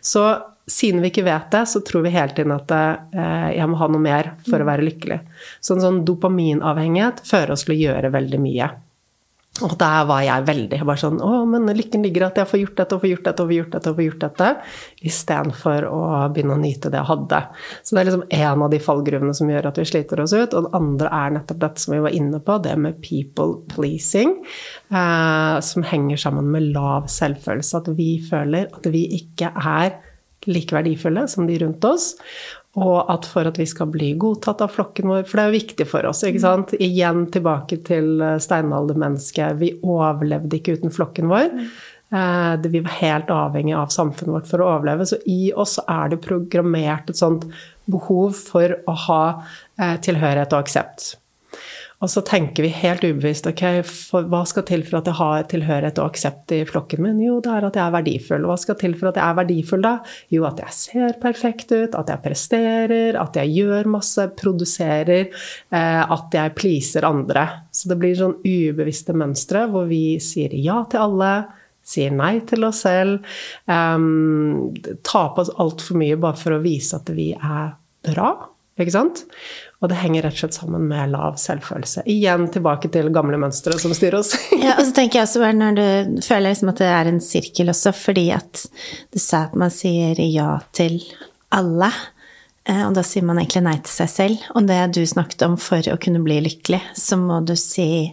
[0.00, 0.24] Så
[0.70, 3.90] siden vi ikke vet det, så tror vi hele tiden at eh, jeg må ha
[3.92, 4.70] noe mer for å mm.
[4.70, 5.20] være lykkelig.
[5.60, 8.70] Så en sånn dopaminavhengighet fører oss til å gjøre veldig mye.
[9.60, 12.78] Og der var jeg veldig bare sånn Å, men lykken ligger at jeg får gjort
[12.78, 13.90] dette og får gjort dette og får gjort dette.
[13.90, 14.46] og får gjort dette,
[15.10, 15.98] Istedenfor å
[16.32, 17.40] begynne å nyte det jeg hadde.
[17.82, 20.56] Så det er liksom en av de fallgruvene som gjør at vi sliter oss ut.
[20.56, 24.38] Og den andre er nettopp dette som vi var inne på, det med people pleasing.
[24.88, 27.82] Eh, som henger sammen med lav selvfølelse.
[27.84, 29.98] At vi føler at vi ikke er
[30.48, 32.14] like verdifulle som de rundt oss.
[32.80, 35.60] Og at for at vi skal bli godtatt av flokken vår, for det er jo
[35.60, 36.22] viktig for oss.
[36.24, 36.72] ikke sant?
[36.80, 39.58] Igjen tilbake til eh, steinaldermennesket.
[39.60, 41.52] Vi overlevde ikke uten flokken vår.
[42.12, 45.04] Eh, vi var helt avhengig av samfunnet vårt for å overleve.
[45.08, 47.44] Så i oss er det programmert et sånt
[47.92, 49.24] behov for å ha
[49.76, 51.12] eh, tilhørighet og aksept.
[52.02, 53.62] Og så tenker vi helt ubevisst ok,
[54.30, 57.20] hva skal til for at jeg har tilhørighet og aksept i flokken min?
[57.22, 58.46] Jo, det er at jeg er verdifull.
[58.50, 59.92] Hva skal til for at jeg er verdifull, da?
[60.34, 65.30] Jo, at jeg ser perfekt ut, at jeg presterer, at jeg gjør masse, produserer,
[65.70, 67.46] eh, at jeg pleaser andre.
[67.70, 71.34] Så det blir sånn ubevisste mønstre hvor vi sier ja til alle.
[71.86, 73.22] Sier nei til oss selv.
[73.66, 74.72] Um,
[75.06, 78.32] tar på oss altfor mye bare for å vise at vi er bra.
[78.80, 79.24] Ikke sant?
[79.82, 82.04] Og det henger rett og slett sammen med lav selvfølelse.
[82.10, 84.30] Igjen tilbake til gamle mønstre som styrer oss.
[84.62, 87.72] ja, og så tenker jeg også når du føler liksom at det er en sirkel
[87.74, 88.64] også, fordi at
[89.10, 91.00] du sa at man sier ja til
[91.52, 91.90] alle.
[92.62, 94.48] Eh, og da sier man egentlig nei til seg selv.
[94.54, 98.12] Og det du snakket om for å kunne bli lykkelig, så må du si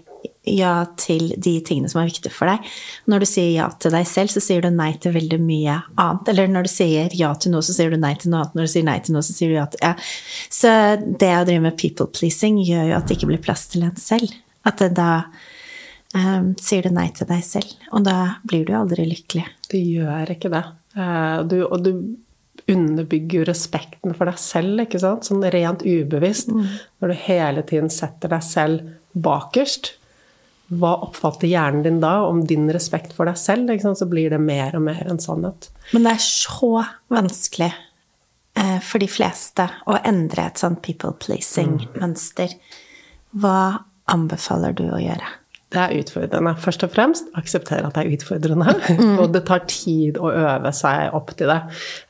[0.49, 2.65] ja til de tingene som er viktige for deg.
[3.12, 6.32] Når du sier ja til deg selv, så sier du nei til veldig mye annet.
[6.34, 8.58] Eller når du sier ja til noe, så sier du nei til noe annet.
[8.58, 9.93] Når du sier nei til noe, så sier du ja til ja.
[10.60, 13.86] Så det å drive med people pleasing gjør jo at det ikke blir plass til
[13.88, 14.34] en selv.
[14.67, 15.12] At det da
[16.15, 17.75] um, sier du nei til deg selv.
[17.93, 19.45] Og da blir du aldri lykkelig.
[19.71, 20.65] Det gjør ikke det.
[20.97, 21.93] Uh, du, og du
[22.69, 25.27] underbygger jo respekten for deg selv, ikke sant?
[25.27, 26.51] Sånn rent ubevisst.
[26.53, 26.67] Mm.
[27.01, 29.95] Når du hele tiden setter deg selv bakerst,
[30.69, 33.71] hva oppfatter hjernen din da om din respekt for deg selv?
[33.97, 35.69] Så blir det mer og mer en sannhet.
[35.93, 36.71] Men det er så
[37.10, 42.53] vanskelig eh, for de fleste å endre et sånt people pleasing-mønster.
[43.41, 43.60] Hva
[44.10, 45.36] anbefaler du å gjøre?
[45.69, 46.55] Det er utfordrende.
[46.58, 48.73] Først og fremst akseptere at det er utfordrende.
[48.89, 49.17] Mm.
[49.21, 51.60] Og det tar tid å øve seg opp til det.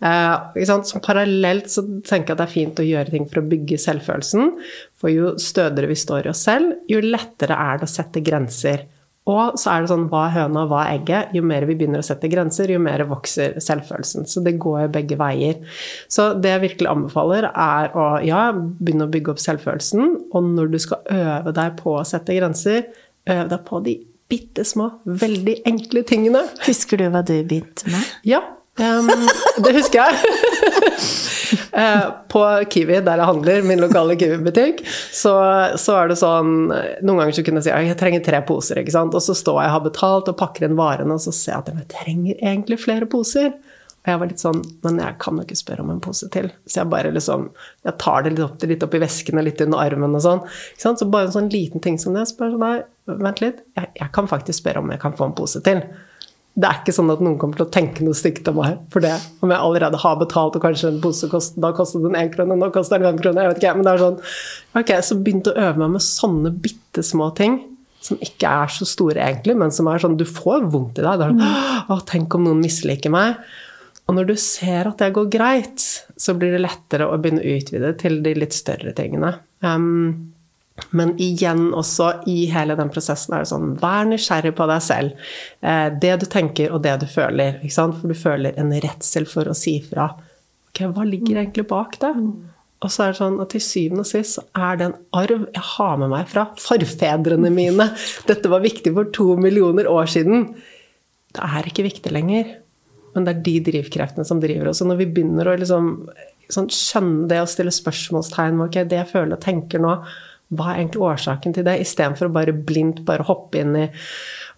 [0.08, 3.50] Eh, så parallelt så tenker jeg at det er fint å gjøre ting for å
[3.52, 4.54] bygge selvfølelsen.
[5.00, 8.88] For jo stødigere vi står i oss selv, jo lettere er det å sette grenser.
[9.30, 11.34] Og så er det sånn hva er høna, hva er egget?
[11.38, 14.26] Jo mer vi begynner å sette grenser, jo mer vokser selvfølelsen.
[14.28, 15.60] Så det går jo begge veier.
[16.10, 20.16] Så det jeg virkelig anbefaler, er å ja, begynne å bygge opp selvfølelsen.
[20.34, 22.90] Og når du skal øve deg på å sette grenser,
[23.30, 23.96] Øv deg på de
[24.30, 26.44] bitte små, veldig enkle tingene.
[26.66, 28.14] Husker du hva du begynte med?
[28.28, 28.42] Ja,
[28.80, 29.10] um,
[29.64, 30.14] det husker jeg.
[31.74, 35.34] uh, på Kiwi, der jeg handler, min lokale Kiwi-butikk, så,
[35.80, 38.96] så, er det sånn Noen ganger så kunne jeg si jeg trenger tre poser, ikke
[38.96, 39.18] sant?
[39.18, 41.66] og så står jeg og har betalt og pakker inn varene, og så ser jeg
[41.66, 43.54] at jeg trenger egentlig flere poser.
[44.00, 46.48] Og jeg var litt sånn Men jeg kan jo ikke spørre om en pose til.
[46.66, 47.50] Så jeg bare liksom
[47.88, 50.44] Jeg tar det litt opp, litt opp i vesken og litt under armen og sånn.
[50.80, 52.28] Så bare en sånn liten ting som det.
[52.30, 52.78] Så bare sånn Nei,
[53.10, 53.64] vent litt.
[53.76, 55.84] Jeg, jeg, kan faktisk spørre om jeg kan få en pose til.
[56.60, 59.06] Det er ikke sånn at noen kommer til å tenke noe stygt om meg for
[59.06, 59.14] det.
[59.40, 62.58] Om jeg allerede har betalt, og kanskje en pose kost, da kostet den én krone,
[62.60, 63.46] nå koster den fem kroner.
[63.46, 64.20] Jeg vet ikke, men det er sånn
[64.80, 67.62] Ok, så begynte å øve meg med sånne bitte små ting
[68.04, 71.20] som ikke er så store egentlig, men som er sånn Du får vondt i deg.
[71.20, 73.40] Det er sånn, Å, tenk om noen misliker meg.
[74.10, 75.84] Og når du ser at det går greit,
[76.18, 79.36] så blir det lettere å begynne å utvide til de litt større tingene.
[79.62, 80.29] Um,
[80.96, 85.26] men igjen også i hele den prosessen er det sånn Vær nysgjerrig på deg selv.
[85.62, 87.60] Eh, det du tenker og det du føler.
[87.70, 90.12] For du føler en redsel for å si fra.
[90.70, 92.14] Ok, hva ligger egentlig bak det?
[92.80, 95.44] Og så er det sånn at til syvende og sist så er det en arv
[95.52, 97.90] jeg har med meg fra forfedrene mine.
[98.30, 100.48] Dette var viktig for to millioner år siden.
[101.36, 102.56] Det er ikke viktig lenger.
[103.16, 104.80] Men det er de drivkreftene som driver oss.
[104.84, 105.92] Og når vi begynner å liksom,
[106.54, 109.98] sånn, skjønne det og stille spørsmålstegn ved okay, det jeg føler og tenker nå,
[110.50, 111.78] hva er egentlig årsaken til det?
[111.84, 113.86] Istedenfor å bare blindt bare hoppe inn i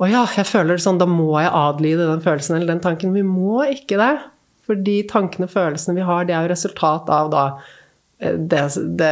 [0.01, 3.11] å ja, jeg føler det sånn, da må jeg adlyde den følelsen eller den tanken.
[3.13, 4.15] Vi må ikke det.
[4.65, 7.43] For de tankene og følelsene vi har, det er jo resultat av da
[8.21, 8.61] eh, det,
[8.97, 9.11] det,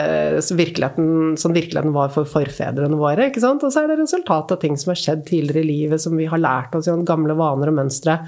[0.55, 3.27] virkeligheten, sånn virkeligheten var for forfedrene våre.
[3.27, 3.65] ikke sant?
[3.65, 6.29] Og så er det resultat av ting som har skjedd tidligere i livet, som vi
[6.31, 8.21] har lært oss gjennom gamle vaner og mønstre.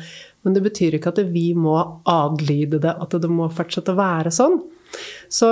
[0.45, 4.33] Men det betyr ikke at vi må adlyde det, at det må fortsette å være
[4.33, 4.59] sånn.
[5.31, 5.47] Så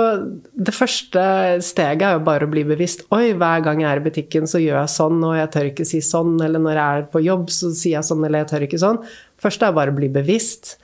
[0.52, 1.22] det første
[1.64, 3.06] steget er jo bare å bli bevisst.
[3.16, 5.86] Oi, hver gang jeg er i butikken, så gjør jeg sånn, og jeg tør ikke
[5.88, 6.34] si sånn.
[6.44, 9.00] Eller når jeg er på jobb, så sier jeg sånn, eller jeg tør ikke sånn.
[9.40, 10.74] Først er det bare å bli bevisst.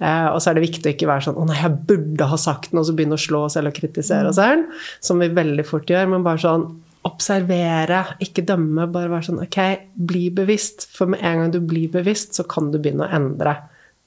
[0.00, 2.38] Eh, og så er det viktig å ikke være sånn Å nei, jeg burde ha
[2.40, 4.72] sagt noe, og så begynne å slå oss og kritisere oss selv.
[5.04, 6.08] Som vi veldig fort gjør.
[6.14, 6.68] Men bare sånn
[7.06, 8.88] observere, ikke dømme.
[8.92, 9.60] Bare være sånn ok,
[10.08, 10.88] bli bevisst.
[10.96, 13.58] For med en gang du blir bevisst, så kan du begynne å endre.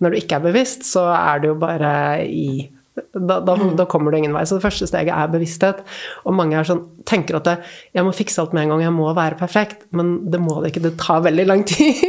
[0.01, 1.93] Når du ikke er bevisst, så er det jo bare
[2.25, 2.49] i
[3.13, 3.75] da, da, mm.
[3.79, 4.45] da, kommer du ingen vei.
[4.47, 5.83] Så det første steget er bevissthet.
[6.25, 7.57] Og mange er sånn, tenker at det,
[7.95, 9.87] jeg må fikse alt med en gang, jeg må være perfekt.
[9.95, 10.85] Men det må det ikke.
[10.89, 12.01] Det tar veldig lang tid.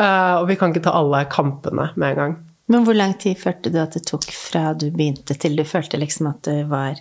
[0.00, 2.36] uh, og vi kan ikke ta alle kampene med en gang.
[2.72, 5.98] Men hvor lang tid følte du at det tok fra du begynte til du følte
[6.00, 7.00] liksom at du var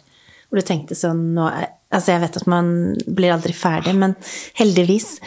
[0.50, 2.68] Hvor du tenkte sånn nå er Altså, jeg vet at man
[3.04, 4.14] blir aldri ferdig, men
[4.56, 5.18] heldigvis.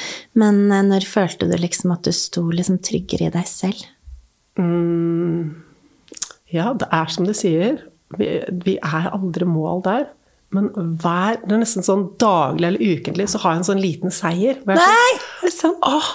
[0.40, 3.82] Men eh, når følte du liksom at du sto liksom tryggere i deg selv?
[4.56, 5.50] Mm,
[6.55, 7.81] ja, det er som du sier.
[8.19, 8.29] Vi,
[8.64, 10.11] vi, er aldri mål der.
[10.55, 14.14] Men hver, det er nesten sånn daglig eller ukentlig så har jeg en sånn liten
[14.14, 14.61] seier.
[14.69, 15.88] Nei, sånn, det sant?
[15.88, 16.12] Åh,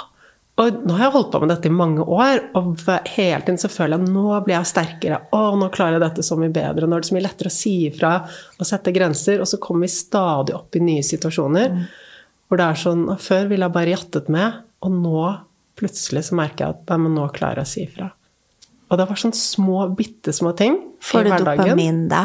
[0.60, 2.82] og nå har jeg holdt på med dette i mange år, og
[3.13, 5.21] hele tiden så føler jeg at nå blir jeg sterkere.
[5.32, 6.88] Å, nå klarer jeg dette så mye bedre.
[6.88, 9.39] Nå er det så mye lettere å si ifra og sette grenser.
[9.39, 11.86] Og så kommer vi stadig opp i nye situasjoner mm.
[12.47, 15.23] hvor det er sånn Før ville jeg bare jattet med, og nå
[15.80, 18.10] plutselig så merker jeg at nei, men nå klarer jeg å si ifra.
[18.89, 22.23] Og det var sånn små, bitte små ting Får du dopamin da?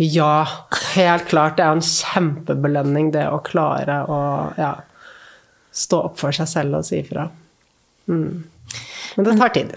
[0.00, 0.46] Ja,
[0.94, 1.58] helt klart.
[1.58, 4.20] Det er en kjempebelønning, det å klare å
[4.56, 4.70] ja,
[5.76, 7.26] stå opp for seg selv og si ifra.
[8.08, 8.40] Mm.
[9.16, 9.74] Men det tar tid.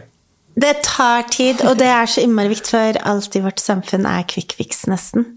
[0.63, 4.23] Det tar tid, og det er så innmari viktig, for alt i vårt samfunn er
[4.29, 5.33] quick fix, nesten.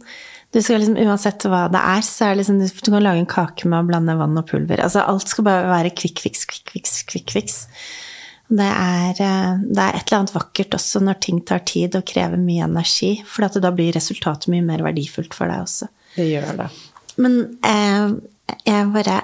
[0.54, 3.28] Du skal liksom, Uansett hva det er, så er det liksom Du kan lage en
[3.28, 4.80] kake med å blande vann og pulver.
[4.84, 7.64] Altså, alt skal bare være quick fix, quick fix, quick fix.
[8.46, 12.06] Det er, eh, det er et eller annet vakkert også når ting tar tid og
[12.06, 15.90] krever mye energi, for da blir resultatet mye mer verdifullt for deg også.
[16.14, 16.68] Det gjør det.
[17.22, 18.16] Men eh,
[18.66, 19.16] jeg bare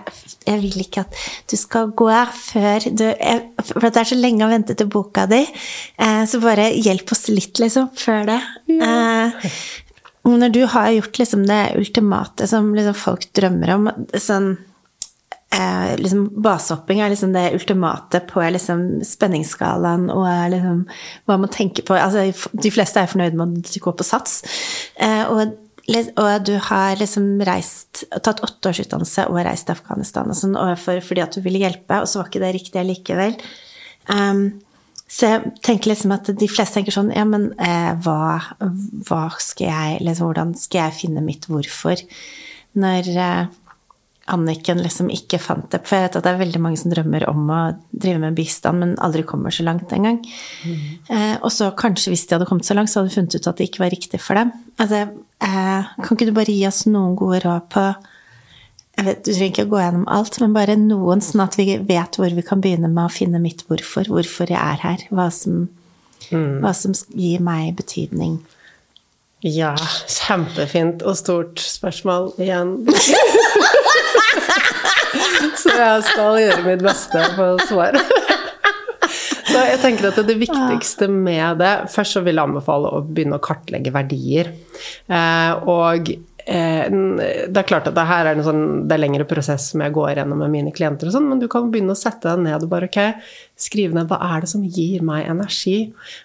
[0.46, 1.18] Jeg vil ikke at
[1.50, 5.28] du skal gå før du jeg, For det er så lenge å vente til boka
[5.30, 8.40] di, eh, så bare hjelp oss litt, liksom, før det.
[8.72, 8.90] Ja.
[9.30, 9.62] Eh,
[10.26, 14.52] når du har gjort liksom det ultimate som liksom folk drømmer om sånn
[15.54, 20.84] eh, liksom Basehopping er liksom det ultimate på liksom spenningsskalaen og liksom
[21.28, 24.40] hva man tenker på altså, De fleste er fornøyd med å gå på sats.
[24.96, 25.58] Eh, og
[25.90, 31.24] og du har liksom reist, tatt åtteårsutdannelse og reist til Afghanistan og sånn, for, fordi
[31.24, 33.34] at du ville hjelpe, og så var ikke det riktig allikevel.
[34.06, 34.44] Um,
[35.12, 38.38] så jeg tenker liksom at de fleste tenker sånn Ja, men eh, hva,
[39.06, 42.00] hva, skal jeg liksom, Hvordan skal jeg finne mitt hvorfor?
[42.80, 43.42] Når eh,
[44.30, 45.80] Anniken liksom ikke fant det.
[45.82, 47.60] For jeg vet at det er veldig mange som drømmer om å
[47.90, 50.20] drive med bistand, men aldri kommer så langt engang.
[50.62, 50.84] Mm.
[51.10, 53.50] Eh, og så kanskje hvis de hadde kommet så langt, så hadde de funnet ut
[53.50, 54.54] at det ikke var riktig for dem.
[54.78, 55.02] Altså,
[55.42, 57.86] eh, kan ikke du bare gi oss noen gode råd på
[58.92, 61.66] jeg vet, Du trenger ikke å gå gjennom alt, men bare noen, sånn at vi
[61.80, 64.06] vet hvor vi kan begynne med å finne mitt hvorfor.
[64.12, 65.06] Hvorfor jeg er her.
[65.10, 65.64] Hva som,
[66.28, 66.60] mm.
[66.60, 68.36] hva som gir meg betydning.
[69.42, 69.72] Ja,
[70.06, 72.76] kjempefint og stort spørsmål igjen.
[75.62, 77.98] Så jeg skal gjøre mitt beste på svar.
[79.52, 83.36] Så jeg tenker at det viktigste med det Først så vil jeg anbefale å begynne
[83.36, 84.52] å kartlegge verdier.
[85.12, 89.26] Eh, og eh, det er klart at det her er en sånn, det er lengre
[89.28, 91.98] prosess som jeg går gjennom med mine klienter, og sånn, men du kan begynne å
[91.98, 93.00] sette deg ned og bare ok,
[93.60, 95.76] skrive ned hva er det som gir meg energi?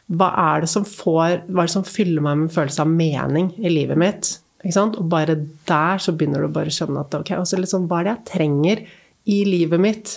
[0.08, 2.94] Hva er det som, får, hva er det som fyller meg med en følelse av
[2.94, 4.38] mening i livet mitt?
[4.66, 5.36] Og bare
[5.70, 8.28] der så begynner du bare å skjønne at ok, altså liksom, hva er det jeg
[8.32, 8.86] trenger
[9.28, 10.16] i livet mitt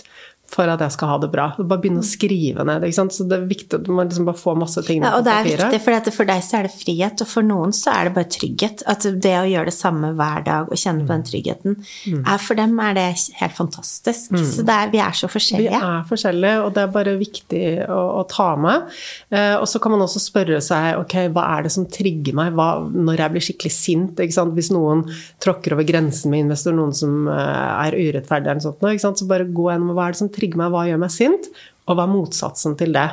[0.51, 1.47] for at jeg skal ha det bra.
[1.57, 2.83] Bare begynne å skrive ned.
[2.83, 3.15] Ikke sant?
[3.15, 5.33] Så det er viktig at man liksom bare får masse ting ned ja, og det
[5.33, 8.13] er Viktig, for for deg så er det frihet, og for noen så er det
[8.15, 8.83] bare trygghet.
[8.91, 12.21] At det å gjøre det samme hver dag og kjenne på den tryggheten, mm.
[12.21, 13.07] er for dem er det
[13.39, 14.31] helt fantastisk.
[14.35, 14.43] Mm.
[14.51, 15.71] Så er, vi er så forskjellige.
[15.71, 18.91] Vi er forskjellige, og det er bare viktig å, å ta med.
[19.31, 22.55] Eh, og så kan man også spørre seg ok, hva er det som trigger meg
[22.57, 24.21] hva, når jeg blir skikkelig sint?
[24.23, 24.55] Ikke sant?
[24.57, 25.05] Hvis noen
[25.43, 29.47] tråkker over grensen med investor, noen som eh, er urettferdig eller noe sånt, så bare
[29.47, 31.51] gå gjennom hva er det som trigger meg, hva gjør meg sint,
[31.87, 33.09] og hva er motsatsen til det.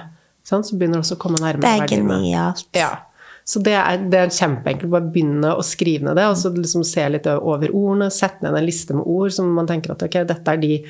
[0.48, 2.08] Så begynner det også å komme nærmere verdiene.
[2.08, 2.66] Det er genialt.
[2.76, 2.90] Ja.
[3.48, 4.90] Så det er, det er kjempeenkelt.
[4.92, 8.10] Bare begynne å skrive ned det, og så liksom se litt over ordene.
[8.12, 10.80] Sette ned en liste med ord som man tenker at ok, dette er, de,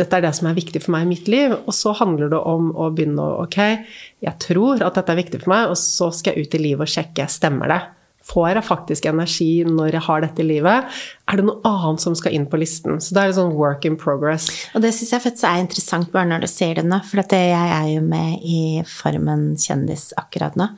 [0.00, 1.56] dette er det som er viktig for meg i mitt liv.
[1.64, 3.58] Og så handler det om å begynne å ok,
[4.24, 6.84] jeg tror at dette er viktig for meg, og så skal jeg ut i livet
[6.84, 7.80] og sjekke stemmer det.
[8.24, 10.94] Får jeg faktisk energi når jeg har dette livet?
[11.28, 12.96] Er det noe annet som skal inn på listen?
[13.02, 14.48] Så det er sånn work in progress.
[14.72, 17.52] Og det syns jeg faktisk er interessant bare når du sier det nå, for jeg
[17.52, 20.70] er jo med i Farmen kjendis akkurat nå.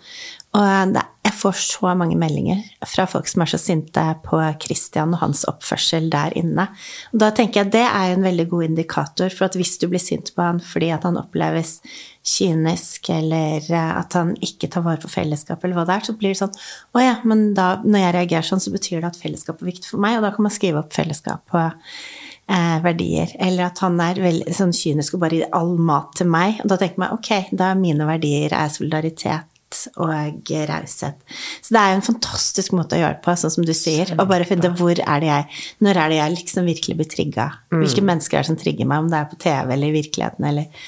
[0.57, 0.97] Og
[1.27, 5.43] jeg får så mange meldinger fra folk som er så sinte på Christian og hans
[5.51, 6.69] oppførsel der inne.
[7.13, 9.89] Og da tenker jeg at det er en veldig god indikator for at hvis du
[9.91, 11.81] blir sint på han fordi at han oppleves
[12.27, 16.33] kynisk, eller at han ikke tar vare på fellesskapet, eller hva det er, så blir
[16.33, 16.57] det sånn
[16.97, 19.93] Å ja, men da, når jeg reagerer sånn, så betyr det at fellesskapet er viktig
[19.93, 23.35] for meg, og da kan man skrive opp fellesskap på eh, verdier.
[23.39, 26.63] Eller at han er veldig sånn kynisk og bare gir all mat til meg.
[26.65, 29.53] Og da tenker man ok, da mine verdier er solidaritet
[29.97, 31.23] og raushet.
[31.63, 34.13] Så det er jo en fantastisk måte å gjøre det på, sånn som du sier.
[34.17, 37.49] Og bare finne hvor er det jeg Når er det jeg liksom virkelig blir trigga?
[37.73, 37.83] Mm.
[37.83, 40.49] Hvilke mennesker er det som trigger meg, om det er på TV eller i virkeligheten
[40.53, 40.87] eller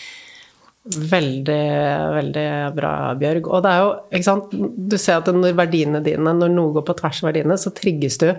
[0.89, 1.65] Veldig,
[2.15, 3.49] veldig bra, Bjørg.
[3.53, 4.55] Og det er jo, ikke sant
[4.89, 8.17] Du ser at når verdiene dine, når noe går på tvers av verdiene, så trigges
[8.23, 8.31] du.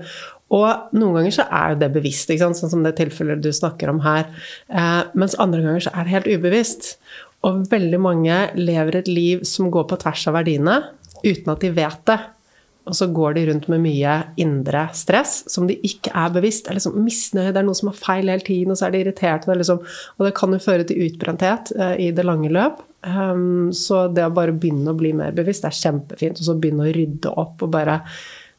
[0.57, 2.57] Og noen ganger så er jo det bevisst, ikke sant?
[2.57, 4.25] sånn som det tilfellet du snakker om her.
[4.65, 6.95] Eh, mens andre ganger så er det helt ubevisst.
[7.47, 10.75] Og veldig mange lever et liv som går på tvers av verdiene,
[11.23, 12.19] uten at de vet det.
[12.89, 16.67] Og så går de rundt med mye indre stress som de ikke er bevisst.
[16.67, 19.03] er liksom misnøye, det er noe som er feil hele tiden, og så er de
[19.03, 19.53] irriterte.
[19.53, 19.81] Liksom,
[20.17, 22.81] og det kan jo føre til utbrenthet uh, i det lange løp.
[23.05, 26.41] Um, så det å bare begynne å bli mer bevisst det er kjempefint.
[26.41, 28.01] Og så begynne å rydde opp og bare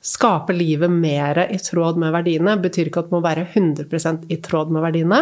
[0.00, 2.56] skape livet mer i tråd med verdiene.
[2.56, 5.20] betyr ikke at det må være 100% i tråd med verdiene,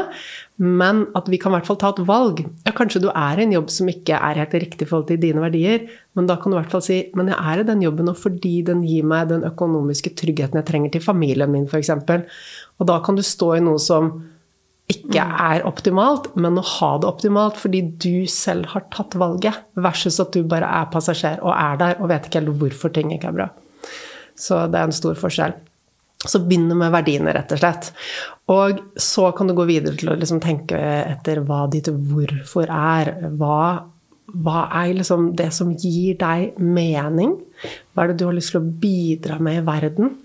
[0.63, 2.45] men at vi kan i hvert fall ta et valg.
[2.63, 5.21] Ja, kanskje du er i en jobb som ikke er helt riktig i forhold til
[5.23, 7.83] dine verdier, men da kan du i hvert fall si men jeg er i den
[7.83, 11.91] jobben og fordi den gir meg den økonomiske tryggheten jeg trenger til familien min, f.eks.
[12.79, 14.13] Og da kan du stå i noe som
[14.89, 15.39] ikke mm.
[15.45, 20.33] er optimalt, men å ha det optimalt fordi du selv har tatt valget, versus at
[20.33, 23.43] du bare er passasjer og er der og vet ikke helt hvorfor ting ikke er
[23.43, 23.55] bra.
[24.39, 25.57] Så det er en stor forskjell.
[26.19, 27.93] Så begynn med verdiene, rett og slett.
[28.51, 33.13] Og så kan du gå videre til å liksom tenke etter hva ditt hvorfor er.
[33.39, 33.61] Hva,
[34.29, 37.37] hva er liksom det som gir deg mening?
[37.95, 40.17] Hva er det du har lyst til å bidra med i verden?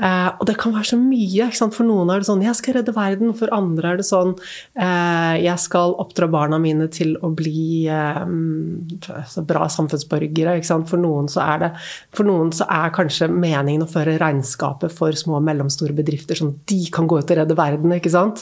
[0.00, 1.48] Eh, og det kan være så mye.
[1.58, 3.36] For noen er det sånn 'jeg skal redde verden'.
[3.36, 4.36] For andre er det sånn
[4.76, 8.24] eh, 'jeg skal oppdra barna mine til å bli eh,
[9.44, 10.86] bra samfunnsborgere'.
[10.86, 11.72] For noen, det,
[12.12, 16.54] for noen så er kanskje meningen å føre regnskapet for små og mellomstore bedrifter, sånn
[16.54, 18.36] at de kan gå ut og redde verden.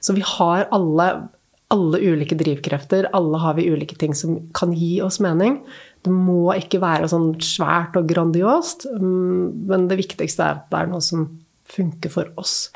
[0.00, 1.28] Så vi har alle
[1.74, 3.10] alle ulike drivkrefter.
[3.16, 5.60] Alle har vi ulike ting som kan gi oss mening.
[6.04, 10.82] Det må ikke være sånn svært og grandiost, mm, men det viktigste er at det
[10.82, 11.26] er noe som
[11.74, 12.68] funker for oss.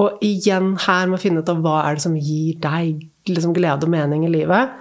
[0.00, 3.52] Og igjen her med å finne ut av hva er det som gir deg liksom
[3.54, 4.72] glede og mening i livet,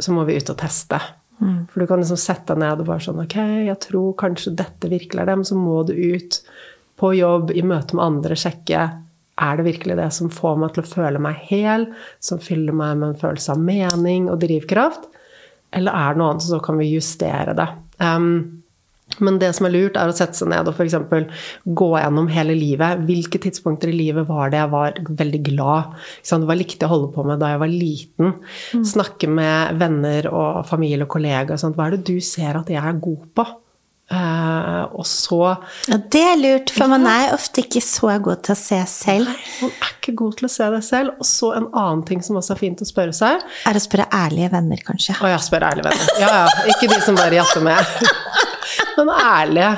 [0.00, 0.98] så må vi ut og teste.
[1.38, 1.66] Mm.
[1.68, 3.36] For du kan liksom sette deg ned og bare sånn Ok,
[3.66, 6.40] jeg tror kanskje dette virkelig er det, men så må du ut
[6.96, 8.86] på jobb, i møte med andre, sjekke
[9.36, 11.88] er det virkelig det som får meg til å føle meg hel,
[12.24, 15.10] som fyller meg med en følelse av mening og drivkraft?
[15.76, 17.66] Eller er det noe annet, så kan vi justere det.
[18.00, 18.62] Um,
[19.22, 20.96] men det som er lurt, er å sette seg ned og f.eks.
[21.78, 23.04] gå gjennom hele livet.
[23.06, 25.94] Hvilke tidspunkter i livet var det jeg var veldig glad?
[26.26, 28.34] Hva likte jeg å holde på med da jeg var liten?
[28.74, 28.82] Mm.
[28.88, 31.70] Snakke med venner og familie og kollegaer.
[31.76, 33.46] Hva er det du ser at jeg er god på?
[34.06, 35.38] Uh, og så
[35.90, 39.32] Ja, det er lurt, for man er ofte ikke så god til å se selv.
[39.32, 41.16] Nei, man er ikke god til å se det selv.
[41.18, 44.06] Og så en annen ting som også er fint å spørre seg Er å spørre
[44.14, 45.18] ærlige venner, kanskje.
[45.18, 46.14] Å ja, spørre ærlige venner.
[46.22, 46.70] Ja, ja.
[46.70, 47.98] Ikke de som bare jatter med.
[48.96, 49.74] Men ærlige.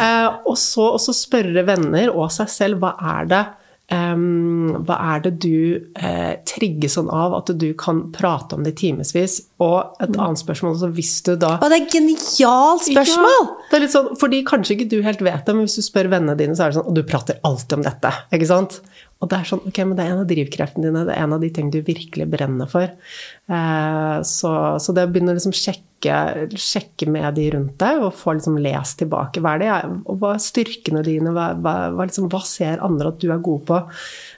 [0.00, 3.44] Uh, og så spørre venner og seg selv hva er det
[3.90, 8.76] Um, hva er det du uh, trigges sånn av at du kan prate om det
[8.76, 9.40] i timevis?
[9.58, 10.20] Og et mm.
[10.22, 13.48] annet spørsmål så hvis du da Å, det er et genialt spørsmål!
[13.48, 15.86] Ja, det er litt sånn, fordi kanskje ikke du helt vet det, men hvis du
[15.86, 18.14] spør vennene dine, så er det sånn Og du prater alltid om dette.
[18.30, 18.78] ikke sant?
[19.20, 21.36] Og det er sånn, ok, men det er en av drivkreftene dine, det er en
[21.36, 22.88] av de ting du virkelig brenner for.
[22.88, 28.14] Eh, så, så, det å begynne å liksom sjekke, sjekke, med de rundt deg, og
[28.16, 29.72] få liksom lest tilbake hva er det
[30.06, 33.66] og hva er styrkene dine, hva, hva, liksom, hva, ser andre at du er god
[33.68, 33.82] på,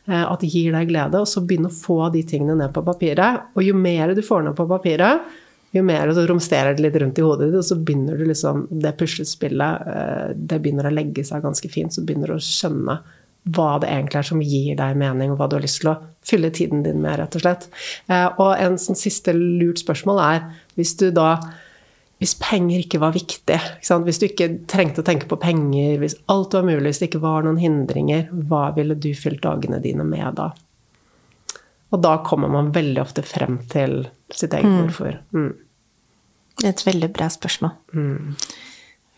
[0.08, 2.84] eh, at det gir deg glede, og så begynne å få de tingene ned på
[2.86, 3.48] papiret.
[3.54, 5.22] Og jo mer du får ned på papiret,
[5.72, 8.66] jo mer så romsterer det litt rundt i hodet ditt, og så begynner du liksom
[8.68, 13.00] Det puslespillet, eh, det begynner å legge seg ganske fint, så begynner du å skjønne
[13.50, 15.98] hva det egentlig er som gir deg mening, og hva du har lyst til å
[16.22, 17.66] fylle tiden din med, rett og slett.
[18.06, 20.44] Eh, og en sånn siste lurt spørsmål er
[20.78, 21.36] hvis du da
[22.22, 26.14] hvis penger ikke var viktig, ikke hvis du ikke trengte å tenke på penger, hvis
[26.30, 30.06] alt var mulig, hvis det ikke var noen hindringer, hva ville du fylt dagene dine
[30.06, 30.52] med da?
[31.92, 34.76] Og da kommer man veldig ofte frem til sitt eget mm.
[34.84, 35.18] hvorfor.
[35.34, 35.50] Mm.
[36.62, 37.74] Er et veldig bra spørsmål.
[37.90, 38.36] Mm.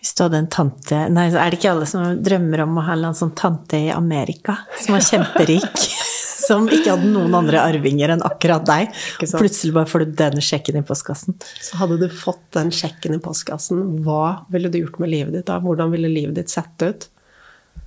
[0.00, 2.96] Hvis du hadde en tante Nei, er det ikke alle som drømmer om å ha
[2.96, 5.84] en sånn tante i Amerika som var kjemperik?
[6.46, 8.92] Som ikke hadde noen andre arvinger enn akkurat deg.
[9.22, 11.38] Plutselig bare får du den sjekken i postkassen.
[11.62, 15.48] Så hadde du fått den sjekken i postkassen, hva ville du gjort med livet ditt
[15.50, 15.60] da?
[15.64, 17.08] Hvordan ville livet ditt sett ut?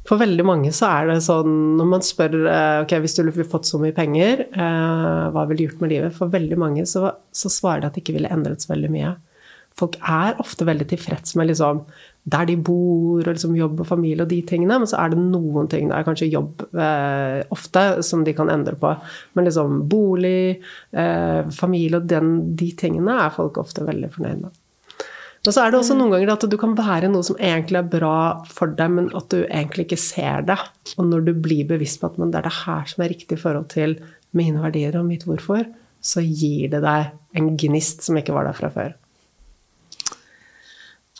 [0.08, 3.47] For veldig mange så er det sånn når man spør eh, ok, hvis du ville
[3.47, 6.16] fått så mye penger, eh, hva ville du gjort med livet?
[6.16, 9.16] For veldig mange så, så svarer de at det ikke ville endret så veldig mye
[9.78, 11.84] folk er ofte veldig tilfreds med liksom,
[12.28, 14.82] der de bor, og liksom jobb og familie og de tingene.
[14.82, 18.51] Men så er det noen ting, det er kanskje jobb eh, ofte, som de kan
[18.51, 18.91] endre på.
[19.38, 20.59] Men liksom bolig,
[20.91, 24.63] eh, familie og den, de tingene er folk ofte veldig fornøyd med.
[25.47, 27.91] Og så er det også noen ganger at du kan være noe som egentlig er
[27.93, 28.19] bra
[28.51, 30.57] for deg, men at du egentlig ikke ser det.
[30.97, 33.43] Og når du blir bevisst på at det er det her som er riktig i
[33.45, 33.95] forhold til
[34.36, 35.63] mine verdier og mitt hvorfor,
[36.03, 38.97] så gir det deg en gnist som ikke var der fra før.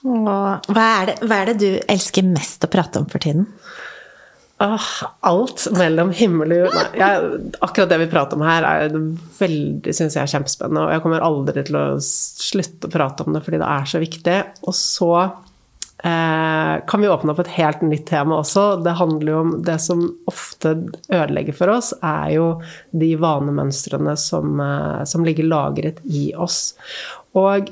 [0.04, 3.48] Hva er, det, hva er det du elsker mest å prate om for tiden?
[4.58, 4.82] Ah,
[5.30, 7.58] alt mellom himmel og jord.
[7.62, 8.96] Akkurat det vi prater om her, er
[9.38, 10.88] veldig, synes jeg er kjempespennende.
[10.88, 14.02] Og jeg kommer aldri til å slutte å prate om det fordi det er så
[14.02, 14.38] viktig.
[14.66, 18.66] Og så eh, kan vi åpne opp et helt nytt tema også.
[18.82, 20.74] Det handler jo om det som ofte
[21.06, 22.52] ødelegger for oss, er jo
[22.98, 26.72] de vanemønstrene som, eh, som ligger lagret i oss.
[27.38, 27.70] Og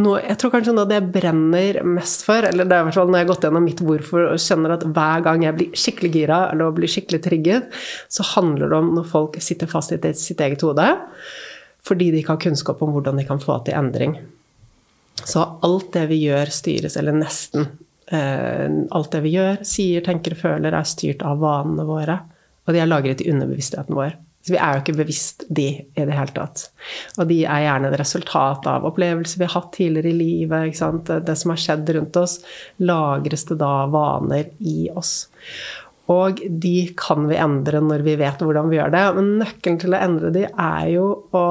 [0.00, 2.88] noe, jeg tror kanskje noe av det jeg brenner mest for, eller det er i
[2.88, 5.58] hvert fall når jeg har gått gjennom mitt hvorfor og kjenner at hver gang jeg
[5.58, 9.92] blir skikkelig gira eller blir skikkelig trigget, så handler det om når folk sitter fast
[9.92, 10.88] i sitt eget hode
[11.82, 14.12] fordi de ikke har kunnskap om hvordan de kan få til endring.
[15.26, 17.66] Så alt det vi gjør, styres, eller nesten
[18.06, 22.20] eh, alt det vi gjør, sier, tenker og føler, er styrt av vanene våre.
[22.62, 24.14] Og de er lagret i underbevisstheten vår.
[24.42, 26.64] Så vi er jo ikke bevisst de i det hele tatt.
[27.16, 30.82] Og de er gjerne et resultat av opplevelser vi har hatt tidligere i livet.
[31.26, 32.40] Det som har skjedd rundt oss,
[32.82, 35.14] lagres det da vaner i oss.
[36.10, 39.04] Og de kan vi endre når vi vet hvordan vi gjør det.
[39.18, 41.46] Men nøkkelen til å endre de er jo å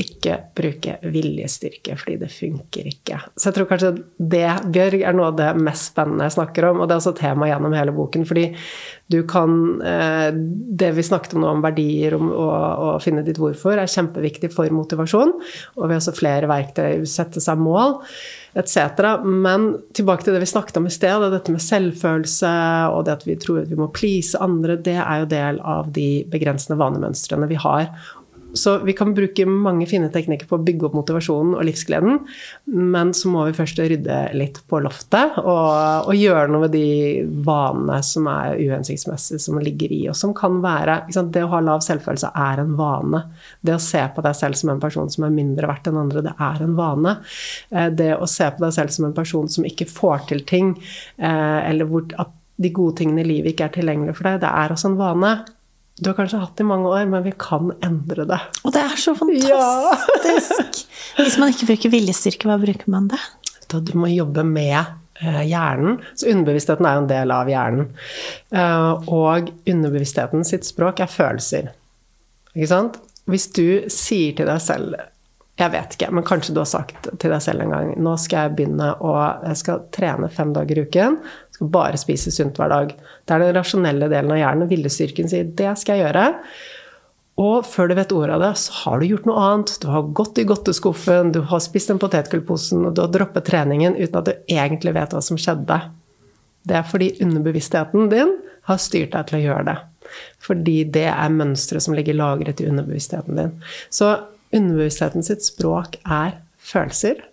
[0.00, 3.18] ikke bruke viljestyrke, fordi det funker ikke.
[3.36, 6.80] Så jeg tror kanskje det, Bjørg, er noe av det mest spennende jeg snakker om.
[6.80, 8.26] Og det er også tema gjennom hele boken.
[8.28, 8.46] Fordi
[9.10, 10.28] du kan eh,
[10.80, 14.70] Det vi snakket om nå om verdier og å finne ditt hvorfor, er kjempeviktig for
[14.74, 15.34] motivasjon.
[15.76, 17.98] Og vi har også flere verktøy, sette seg mål
[18.58, 19.04] etc.
[19.24, 22.52] Men tilbake til det vi snakket om i sted, dette med selvfølelse
[22.94, 25.92] og det at vi tror at vi må please andre, det er jo del av
[25.94, 27.90] de begrensende vanemønstrene vi har.
[28.52, 32.18] Så vi kan bruke mange fine teknikker på å bygge opp motivasjonen og livsgleden,
[32.70, 37.22] men så må vi først rydde litt på loftet og, og gjøre noe med de
[37.46, 41.84] vanene som er uhensiktsmessige, som ligger i, oss, som kan være Det å ha lav
[41.84, 43.22] selvfølelse er en vane.
[43.60, 46.24] Det å se på deg selv som en person som er mindre verdt enn andre,
[46.26, 47.16] det er en vane.
[47.70, 50.74] Eh, det å se på deg selv som en person som ikke får til ting,
[51.18, 54.50] eh, eller hvor at de gode tingene i livet ikke er tilgjengelige for deg, det
[54.52, 55.32] er også en vane
[56.00, 58.38] du har kanskje hatt det i mange år, men vi kan endre det.
[58.64, 60.80] Og det er så fantastisk!
[60.80, 61.24] Ja.
[61.26, 63.20] Hvis man ikke bruker viljestyrke, hva bruker man det?
[63.70, 63.80] da?
[63.84, 64.78] Du må jobbe med
[65.20, 66.00] eh, hjernen.
[66.14, 67.90] Så underbevisstheten er jo en del av hjernen.
[68.54, 71.70] Eh, og underbevisstheten sitt språk er følelser.
[72.54, 73.00] Ikke sant?
[73.30, 74.96] Hvis du sier til deg selv
[75.58, 78.46] jeg vet ikke, men kanskje du har sagt til deg selv en gang nå skal
[78.46, 81.18] jeg begynne å jeg skal trene fem dager i uken.
[81.52, 82.94] Skal bare spise sunt hver dag.
[82.96, 84.70] Det er den rasjonelle delen av hjernen.
[84.70, 86.24] Viljestyrken sier det skal jeg gjøre.
[87.40, 89.74] Og før du vet ordet av det, så har du gjort noe annet.
[89.80, 93.96] Du har gått i godteskuffen, du har spist den potetgullposen, og du har droppet treningen
[93.96, 95.78] uten at du egentlig vet hva som skjedde.
[96.68, 98.34] Det er fordi underbevisstheten din
[98.68, 99.78] har styrt deg til å gjøre det.
[100.44, 103.56] Fordi det er mønstre som ligger lagret i underbevisstheten din.
[103.88, 104.12] Så
[104.54, 107.26] underbevisstheten sitt språk er følelser.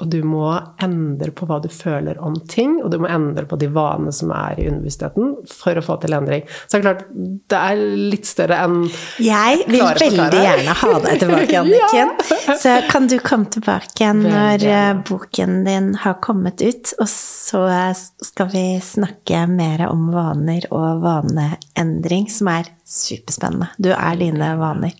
[0.00, 0.48] Og du må
[0.82, 4.32] endre på hva du føler om ting, og du må endre på de vanene som
[4.34, 6.46] er i underbevisstheten for å få til endring.
[6.64, 7.02] Så det er klart,
[7.52, 8.78] det er litt større enn
[9.22, 12.14] Jeg vil veldig gjerne ha deg tilbake, Anniken.
[12.24, 12.56] ja.
[12.64, 17.62] Så kan du komme tilbake når eh, boken din har kommet ut, og så
[18.24, 23.70] skal vi snakke mer om vaner og vaneendring, som er superspennende.
[23.78, 24.96] Du er dine vaner.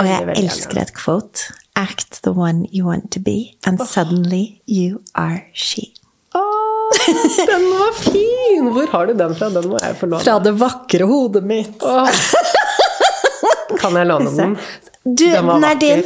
[0.00, 1.52] Og jeg elsker et quote.
[1.76, 5.92] Act the one you want to be, and suddenly you are she.
[6.34, 6.92] Oh,
[7.46, 8.70] den var fin!
[8.72, 9.48] Hvor har du den fra?
[9.52, 10.24] Den må jeg få låne.
[10.24, 11.82] Fra det vakre hodet mitt.
[11.84, 12.08] Oh.
[13.80, 14.58] Kan jeg låne den?
[15.06, 16.00] Du, den, den er din.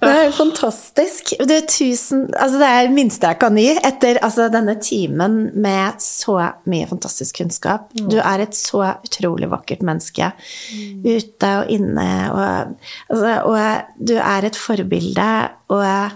[0.00, 1.32] Den er fantastisk.
[1.38, 6.02] Er, tusen, altså det er det minste jeg kan gi etter altså denne timen med
[6.02, 6.34] så
[6.70, 7.92] mye fantastisk kunnskap.
[7.94, 8.08] Mm.
[8.10, 10.32] Du er et så utrolig vakkert menneske.
[10.74, 11.06] Mm.
[11.06, 12.10] Ute og inne.
[12.34, 15.30] Og, altså, og du er et forbilde.
[15.70, 16.10] Og jeg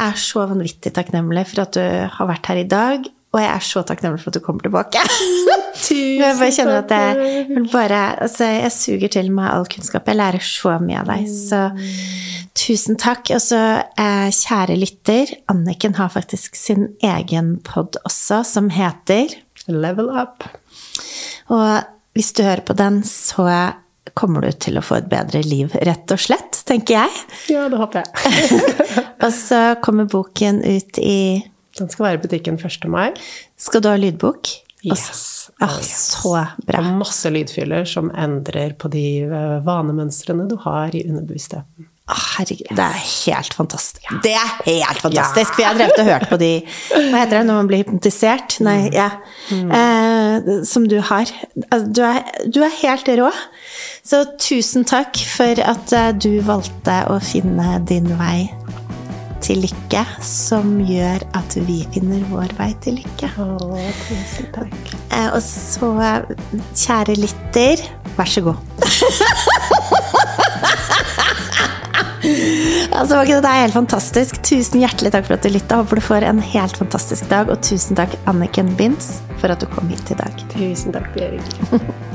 [0.00, 1.84] er så vanvittig takknemlig for at du
[2.16, 3.10] har vært her i dag.
[3.30, 5.02] Og jeg er så takknemlig for at du kommer tilbake.
[5.86, 10.08] Tusen jeg bare kjenner at jeg, bare, altså, jeg suger til meg all kunnskap.
[10.10, 11.28] Jeg lærer så mye av deg.
[11.30, 11.60] Så
[12.58, 13.30] tusen takk.
[13.36, 13.60] Og så,
[13.94, 19.36] eh, kjære lytter, Anniken har faktisk sin egen pod også, som heter
[19.70, 20.42] Level Up.
[21.54, 21.86] Og
[22.18, 23.46] hvis du hører på den, så
[24.18, 27.22] kommer du til å få et bedre liv, rett og slett, tenker jeg.
[27.54, 28.74] Ja, det håper jeg.
[29.24, 31.20] og så kommer boken ut i
[31.80, 32.88] den skal være i butikken 1.
[32.92, 33.08] mai.
[33.60, 34.52] Skal du ha lydbok?
[34.84, 35.50] Yes.
[35.60, 35.76] Ah.
[35.84, 36.32] Så
[36.64, 36.80] bra.
[36.80, 41.90] Og masse lydfyller som endrer på de eh, vanemønstrene du har i underbevisstheten.
[42.10, 44.02] Ah, herregud, det er helt fantastisk.
[44.08, 44.16] Ja.
[44.24, 45.52] Det er helt fantastisk!
[45.52, 45.54] Ja.
[45.54, 46.48] For jeg har drevet og hørt på de
[46.90, 48.56] Hva heter det når man blir hypnotisert?
[48.66, 48.96] Nei, mm.
[48.96, 49.10] ja.
[49.52, 49.70] Mm.
[49.78, 51.30] Eh, som du har.
[51.68, 53.30] Altså, du, er, du er helt rå.
[54.02, 58.48] Så tusen takk for at eh, du valgte å finne din vei
[59.44, 63.28] til lykke som gjør at vi finner vår vei til lykke.
[63.40, 63.46] Å,
[64.06, 64.94] tusen takk.
[65.10, 65.90] Eh, og så,
[66.74, 67.84] kjære lytter,
[68.18, 68.58] vær så god.
[72.98, 74.42] altså, det er helt fantastisk.
[74.46, 75.80] Tusen hjertelig takk for at du lytta.
[75.80, 77.50] Håper du får en helt fantastisk dag.
[77.52, 80.46] Og tusen takk, Anniken Binds, for at du kom hit i dag.
[80.54, 82.08] Tusen takk, Bjørg.